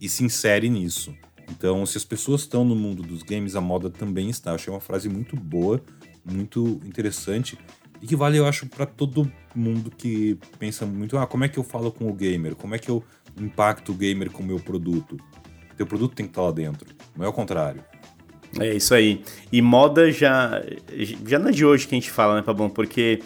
e 0.00 0.08
se 0.08 0.24
insere 0.24 0.68
nisso. 0.68 1.14
Então, 1.50 1.84
se 1.84 1.96
as 1.96 2.04
pessoas 2.04 2.40
estão 2.40 2.64
no 2.64 2.74
mundo 2.74 3.02
dos 3.02 3.22
games, 3.22 3.54
a 3.54 3.60
moda 3.60 3.90
também 3.90 4.30
está. 4.30 4.50
Eu 4.50 4.54
achei 4.54 4.72
uma 4.72 4.80
frase 4.80 5.08
muito 5.08 5.36
boa, 5.36 5.80
muito 6.24 6.80
interessante 6.84 7.58
e 8.04 8.06
que 8.06 8.16
vale, 8.16 8.36
eu 8.36 8.46
acho, 8.46 8.66
para 8.66 8.84
todo 8.84 9.32
mundo 9.54 9.90
que 9.90 10.38
pensa 10.58 10.84
muito: 10.84 11.16
ah, 11.16 11.26
como 11.26 11.44
é 11.44 11.48
que 11.48 11.58
eu 11.58 11.64
falo 11.64 11.90
com 11.90 12.06
o 12.06 12.12
gamer? 12.12 12.54
Como 12.54 12.74
é 12.74 12.78
que 12.78 12.90
eu 12.90 13.02
impacto 13.38 13.92
o 13.92 13.94
gamer 13.94 14.30
com 14.30 14.42
o 14.42 14.46
meu 14.46 14.60
produto? 14.60 15.16
Teu 15.76 15.86
produto 15.86 16.14
tem 16.14 16.26
que 16.26 16.30
estar 16.30 16.42
lá 16.42 16.52
dentro, 16.52 16.86
não 17.16 17.24
é 17.24 17.28
o 17.28 17.32
contrário. 17.32 17.84
É 18.60 18.74
isso 18.74 18.94
aí. 18.94 19.22
E 19.50 19.60
moda 19.60 20.10
já, 20.12 20.62
já 21.26 21.38
não 21.38 21.48
é 21.48 21.52
de 21.52 21.64
hoje 21.64 21.88
que 21.88 21.94
a 21.94 21.98
gente 21.98 22.10
fala, 22.10 22.36
né, 22.36 22.42
Pabão? 22.42 22.70
Porque 22.70 23.20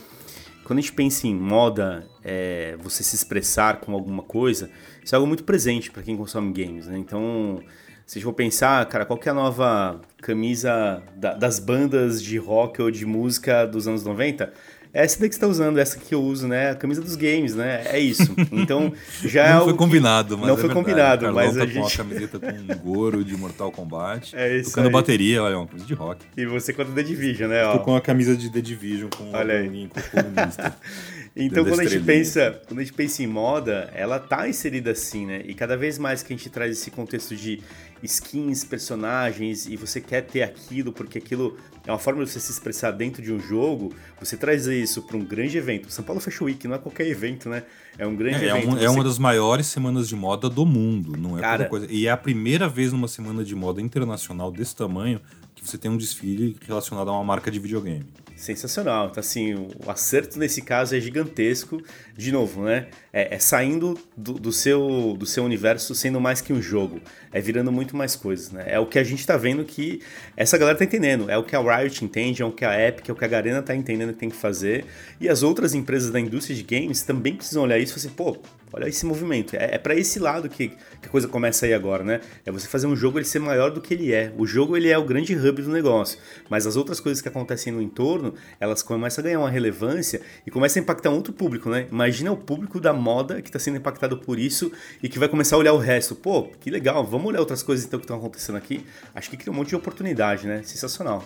quando 0.64 0.78
a 0.78 0.82
gente 0.82 0.92
pensa 0.92 1.26
em 1.26 1.34
moda, 1.34 2.06
é, 2.24 2.76
você 2.80 3.02
se 3.02 3.14
expressar 3.14 3.80
com 3.80 3.92
alguma 3.92 4.22
coisa, 4.22 4.70
isso 5.04 5.14
é 5.14 5.16
algo 5.16 5.26
muito 5.26 5.44
presente 5.44 5.90
para 5.90 6.02
quem 6.02 6.16
consome 6.16 6.52
games, 6.52 6.86
né? 6.86 6.98
Então, 6.98 7.62
se 8.06 8.16
a 8.16 8.20
gente 8.20 8.24
for 8.24 8.32
pensar, 8.32 8.84
cara, 8.86 9.04
qual 9.04 9.18
que 9.18 9.28
é 9.28 9.32
a 9.32 9.34
nova 9.34 10.00
camisa 10.22 11.02
da, 11.16 11.34
das 11.34 11.58
bandas 11.58 12.22
de 12.22 12.38
rock 12.38 12.80
ou 12.80 12.90
de 12.90 13.04
música 13.04 13.66
dos 13.66 13.88
anos 13.88 14.04
90? 14.04 14.52
Essa 14.92 15.16
daqui 15.18 15.28
que 15.30 15.34
você 15.34 15.40
tá 15.40 15.46
usando, 15.46 15.78
essa 15.78 15.98
que 15.98 16.14
eu 16.14 16.22
uso, 16.22 16.48
né? 16.48 16.70
A 16.70 16.74
camisa 16.74 17.00
dos 17.00 17.14
games, 17.16 17.54
né? 17.54 17.82
É 17.86 17.98
isso. 17.98 18.34
Então, 18.50 18.92
já 19.24 19.54
não 19.54 19.62
é 19.62 19.64
foi 19.64 19.74
combinado, 19.74 20.36
mas 20.36 20.46
Não 20.48 20.54
é 20.54 20.58
foi 20.58 20.66
verdade. 20.68 20.84
combinado, 20.86 21.24
Carlão 21.26 21.44
mas 21.44 21.56
tá 21.56 21.62
a 21.62 21.66
com 21.66 21.72
gente... 21.72 21.94
a 21.94 21.96
camiseta 21.96 22.38
com 22.38 22.46
um 22.46 22.66
Goro 22.94 23.24
de 23.24 23.36
Mortal 23.36 23.70
Kombat. 23.70 24.34
É 24.36 24.56
isso 24.58 24.70
Tocando 24.70 24.86
aí. 24.86 24.92
bateria, 24.92 25.42
olha, 25.42 25.58
uma 25.58 25.66
coisa 25.66 25.84
de 25.84 25.94
rock. 25.94 26.24
E 26.36 26.46
você 26.46 26.72
com 26.72 26.82
a 26.82 26.84
The 26.84 27.02
Division, 27.02 27.48
né? 27.50 27.62
Tô 27.64 27.68
Ó. 27.70 27.78
com 27.78 27.96
a 27.96 28.00
camisa 28.00 28.36
de 28.36 28.50
The 28.50 28.60
Division 28.60 29.08
com 29.16 29.32
Olha 29.32 29.54
aí. 29.58 29.88
com 29.88 30.00
o 30.00 30.22
comunista. 30.22 30.74
Então, 31.38 31.64
quando 31.64 31.80
a, 31.80 31.84
gente 31.84 32.04
pensa, 32.04 32.60
quando 32.66 32.80
a 32.80 32.82
gente 32.82 32.92
pensa 32.92 33.22
em 33.22 33.26
moda, 33.26 33.90
ela 33.94 34.18
tá 34.18 34.48
inserida 34.48 34.90
assim, 34.90 35.24
né? 35.24 35.42
E 35.46 35.54
cada 35.54 35.76
vez 35.76 35.98
mais 35.98 36.22
que 36.22 36.32
a 36.32 36.36
gente 36.36 36.50
traz 36.50 36.72
esse 36.72 36.90
contexto 36.90 37.36
de 37.36 37.62
skins, 38.02 38.64
personagens, 38.64 39.66
e 39.66 39.76
você 39.76 40.00
quer 40.00 40.22
ter 40.22 40.42
aquilo, 40.42 40.92
porque 40.92 41.18
aquilo 41.18 41.56
é 41.86 41.90
uma 41.92 41.98
forma 41.98 42.24
de 42.24 42.30
você 42.30 42.38
se 42.40 42.50
expressar 42.50 42.90
dentro 42.90 43.22
de 43.22 43.32
um 43.32 43.40
jogo, 43.40 43.94
você 44.20 44.36
traz 44.36 44.66
isso 44.66 45.02
para 45.02 45.16
um 45.16 45.24
grande 45.24 45.56
evento. 45.58 45.90
São 45.90 46.04
Paulo 46.04 46.20
Fashion 46.20 46.44
Week 46.46 46.66
não 46.68 46.74
é 46.74 46.78
qualquer 46.78 47.06
evento, 47.06 47.48
né? 47.48 47.62
É 47.96 48.06
um 48.06 48.14
grande 48.14 48.44
É, 48.44 48.48
é 48.48 48.50
evento. 48.50 48.68
um- 48.68 48.76
é 48.76 48.80
Você- 48.80 48.88
uma 48.88 49.04
das 49.04 49.18
maiores 49.18 49.66
semanas 49.66 50.08
de 50.08 50.14
moda 50.16 50.48
do 50.50 50.64
mundo, 50.66 51.16
não 51.18 51.38
é 51.38 51.40
Cara- 51.40 51.64
coisa. 51.66 51.86
E 51.90 52.06
é 52.06 52.10
a 52.10 52.16
primeira 52.16 52.68
vez 52.68 52.92
numa 52.92 53.08
semana 53.08 53.44
de 53.44 53.54
moda 53.54 53.80
internacional 53.80 54.50
desse 54.50 54.74
tamanho 54.76 55.20
que 55.54 55.66
você 55.66 55.76
tem 55.78 55.90
um 55.90 55.96
desfile 55.96 56.56
relacionado 56.66 57.08
a 57.08 57.12
uma 57.12 57.24
marca 57.24 57.50
de 57.50 57.58
videogame. 57.58 58.04
Sensacional. 58.38 59.08
Então, 59.10 59.20
assim, 59.20 59.54
o 59.84 59.90
acerto 59.90 60.38
nesse 60.38 60.62
caso 60.62 60.94
é 60.94 61.00
gigantesco. 61.00 61.82
De 62.16 62.30
novo, 62.30 62.62
né? 62.62 62.86
É, 63.12 63.34
é 63.34 63.38
saindo 63.38 63.98
do, 64.16 64.34
do 64.34 64.52
seu, 64.52 65.16
do 65.18 65.26
seu 65.26 65.44
universo 65.44 65.92
sendo 65.92 66.20
mais 66.20 66.40
que 66.40 66.52
um 66.52 66.62
jogo. 66.62 67.00
É 67.32 67.40
virando 67.40 67.72
muito 67.72 67.96
mais 67.96 68.14
coisas, 68.14 68.52
né? 68.52 68.64
É 68.68 68.78
o 68.78 68.86
que 68.86 68.98
a 68.98 69.02
gente 69.02 69.26
tá 69.26 69.36
vendo 69.36 69.64
que 69.64 70.00
essa 70.36 70.56
galera 70.56 70.78
tá 70.78 70.84
entendendo. 70.84 71.28
É 71.28 71.36
o 71.36 71.42
que 71.42 71.56
a 71.56 71.60
Riot 71.60 72.04
entende, 72.04 72.40
é 72.40 72.44
o 72.44 72.52
que 72.52 72.64
a 72.64 72.88
Epic, 72.88 73.08
é 73.08 73.12
o 73.12 73.16
que 73.16 73.24
a 73.24 73.28
Garena 73.28 73.60
tá 73.60 73.74
entendendo 73.74 74.12
que 74.12 74.20
tem 74.20 74.30
que 74.30 74.36
fazer. 74.36 74.84
E 75.20 75.28
as 75.28 75.42
outras 75.42 75.74
empresas 75.74 76.10
da 76.10 76.20
indústria 76.20 76.56
de 76.56 76.62
games 76.62 77.02
também 77.02 77.34
precisam 77.34 77.64
olhar 77.64 77.78
isso 77.78 77.98
e 77.98 78.00
falar 78.00 78.06
assim, 78.06 78.14
pô, 78.16 78.48
olha 78.72 78.88
esse 78.88 79.04
movimento. 79.04 79.56
É, 79.56 79.74
é 79.74 79.78
para 79.78 79.94
esse 79.94 80.18
lado 80.18 80.48
que, 80.48 80.68
que 80.68 81.06
a 81.06 81.08
coisa 81.08 81.28
começa 81.28 81.66
a 81.66 81.68
ir 81.68 81.74
agora, 81.74 82.04
né? 82.04 82.20
É 82.44 82.52
você 82.52 82.68
fazer 82.68 82.86
um 82.86 82.96
jogo 82.96 83.18
ele 83.18 83.24
ser 83.24 83.38
maior 83.38 83.70
do 83.70 83.80
que 83.80 83.94
ele 83.94 84.12
é. 84.12 84.32
O 84.36 84.46
jogo 84.46 84.76
ele 84.76 84.88
é 84.88 84.98
o 84.98 85.04
grande 85.04 85.34
hub 85.34 85.62
do 85.62 85.70
negócio, 85.70 86.18
mas 86.48 86.66
as 86.66 86.76
outras 86.76 87.00
coisas 87.00 87.20
que 87.20 87.28
acontecem 87.28 87.72
no 87.72 87.82
entorno, 87.82 88.27
elas 88.58 88.82
começam 88.82 89.22
a 89.22 89.24
ganhar 89.24 89.38
uma 89.38 89.50
relevância 89.50 90.20
e 90.46 90.50
começam 90.50 90.80
a 90.80 90.82
impactar 90.82 91.10
um 91.10 91.14
outro 91.14 91.32
público, 91.32 91.68
né? 91.68 91.86
Imagina 91.90 92.32
o 92.32 92.36
público 92.36 92.80
da 92.80 92.92
moda 92.92 93.42
que 93.42 93.48
está 93.48 93.58
sendo 93.58 93.76
impactado 93.76 94.18
por 94.18 94.38
isso 94.38 94.72
e 95.02 95.08
que 95.08 95.18
vai 95.18 95.28
começar 95.28 95.56
a 95.56 95.58
olhar 95.58 95.72
o 95.72 95.78
resto. 95.78 96.14
Pô, 96.14 96.44
que 96.60 96.70
legal, 96.70 97.04
vamos 97.04 97.28
olhar 97.28 97.40
outras 97.40 97.62
coisas 97.62 97.84
então 97.84 97.98
que 97.98 98.04
estão 98.04 98.16
acontecendo 98.16 98.56
aqui. 98.56 98.84
Acho 99.14 99.30
que 99.30 99.36
cria 99.36 99.52
um 99.52 99.56
monte 99.56 99.68
de 99.68 99.76
oportunidade, 99.76 100.46
né? 100.46 100.62
Sensacional. 100.62 101.24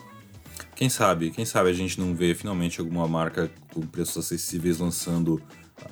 Quem 0.75 0.89
sabe, 0.89 1.31
quem 1.31 1.45
sabe 1.45 1.71
a 1.71 1.73
gente 1.73 2.01
não 2.01 2.15
vê 2.15 2.35
finalmente 2.35 2.81
alguma 2.81 3.07
marca 3.07 3.51
com 3.73 3.81
preços 3.83 4.25
acessíveis 4.25 4.79
lançando 4.79 5.41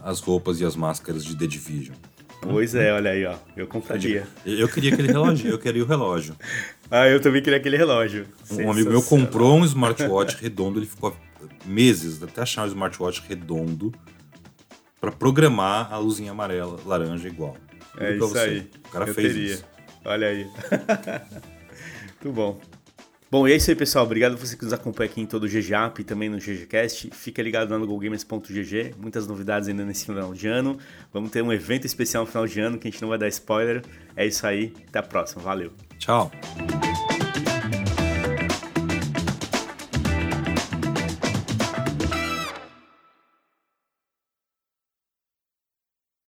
as 0.02 0.20
roupas 0.20 0.60
e 0.60 0.64
as 0.64 0.76
máscaras 0.76 1.24
de 1.24 1.36
The 1.36 1.46
Division. 1.46 1.96
Pois 2.40 2.74
é, 2.74 2.92
olha 2.92 3.10
aí, 3.10 3.24
ó. 3.26 3.34
Eu 3.56 3.66
compraria. 3.66 4.26
Eu 4.44 4.68
queria 4.68 4.92
aquele 4.92 5.08
relógio, 5.08 5.50
eu 5.50 5.58
queria 5.58 5.82
o 5.82 5.86
relógio. 5.86 6.34
Ah, 6.92 7.06
eu 7.06 7.20
também 7.20 7.40
queria 7.40 7.56
aquele 7.56 7.76
relógio. 7.76 8.26
Um 8.50 8.68
amigo 8.68 8.90
meu 8.90 9.00
comprou 9.00 9.56
um 9.56 9.64
smartwatch 9.64 10.36
redondo, 10.42 10.80
ele 10.80 10.86
ficou 10.86 11.16
meses 11.64 12.20
até 12.20 12.42
achar 12.42 12.64
um 12.64 12.66
smartwatch 12.66 13.22
redondo 13.28 13.94
para 15.00 15.12
programar 15.12 15.92
a 15.92 15.98
luzinha 15.98 16.32
amarela, 16.32 16.80
laranja 16.84 17.28
igual. 17.28 17.56
É 17.96 18.16
isso 18.16 18.26
você. 18.26 18.38
aí. 18.40 18.70
O 18.88 18.90
cara 18.90 19.06
eu 19.06 19.14
fez 19.14 19.32
teria. 19.32 19.54
isso. 19.54 19.64
Olha 20.04 20.26
aí. 20.26 20.44
Muito 22.20 22.34
bom. 22.34 22.60
Bom, 23.30 23.46
e 23.46 23.52
é 23.52 23.56
isso 23.56 23.70
aí, 23.70 23.76
pessoal. 23.76 24.04
Obrigado 24.04 24.32
a 24.32 24.36
você 24.36 24.56
que 24.56 24.64
nos 24.64 24.72
acompanha 24.72 25.08
aqui 25.08 25.20
em 25.20 25.26
todo 25.26 25.44
o 25.44 25.48
GGAP 25.48 26.00
e 26.00 26.04
também 26.04 26.28
no 26.28 26.38
GGCast. 26.38 27.10
Fica 27.12 27.40
ligado 27.40 27.70
lá 27.70 27.78
no 27.78 27.86
GoGamers.gg. 27.86 28.94
Muitas 28.98 29.28
novidades 29.28 29.68
ainda 29.68 29.84
nesse 29.84 30.06
final 30.06 30.34
de 30.34 30.48
ano. 30.48 30.76
Vamos 31.12 31.30
ter 31.30 31.40
um 31.40 31.52
evento 31.52 31.86
especial 31.86 32.24
no 32.24 32.26
final 32.28 32.44
de 32.44 32.60
ano 32.60 32.76
que 32.76 32.88
a 32.88 32.90
gente 32.90 33.00
não 33.00 33.08
vai 33.08 33.18
dar 33.18 33.28
spoiler. 33.28 33.82
É 34.16 34.26
isso 34.26 34.44
aí. 34.44 34.72
Até 34.88 34.98
a 34.98 35.02
próxima. 35.04 35.40
Valeu. 35.42 35.70
Tchau. 35.96 36.28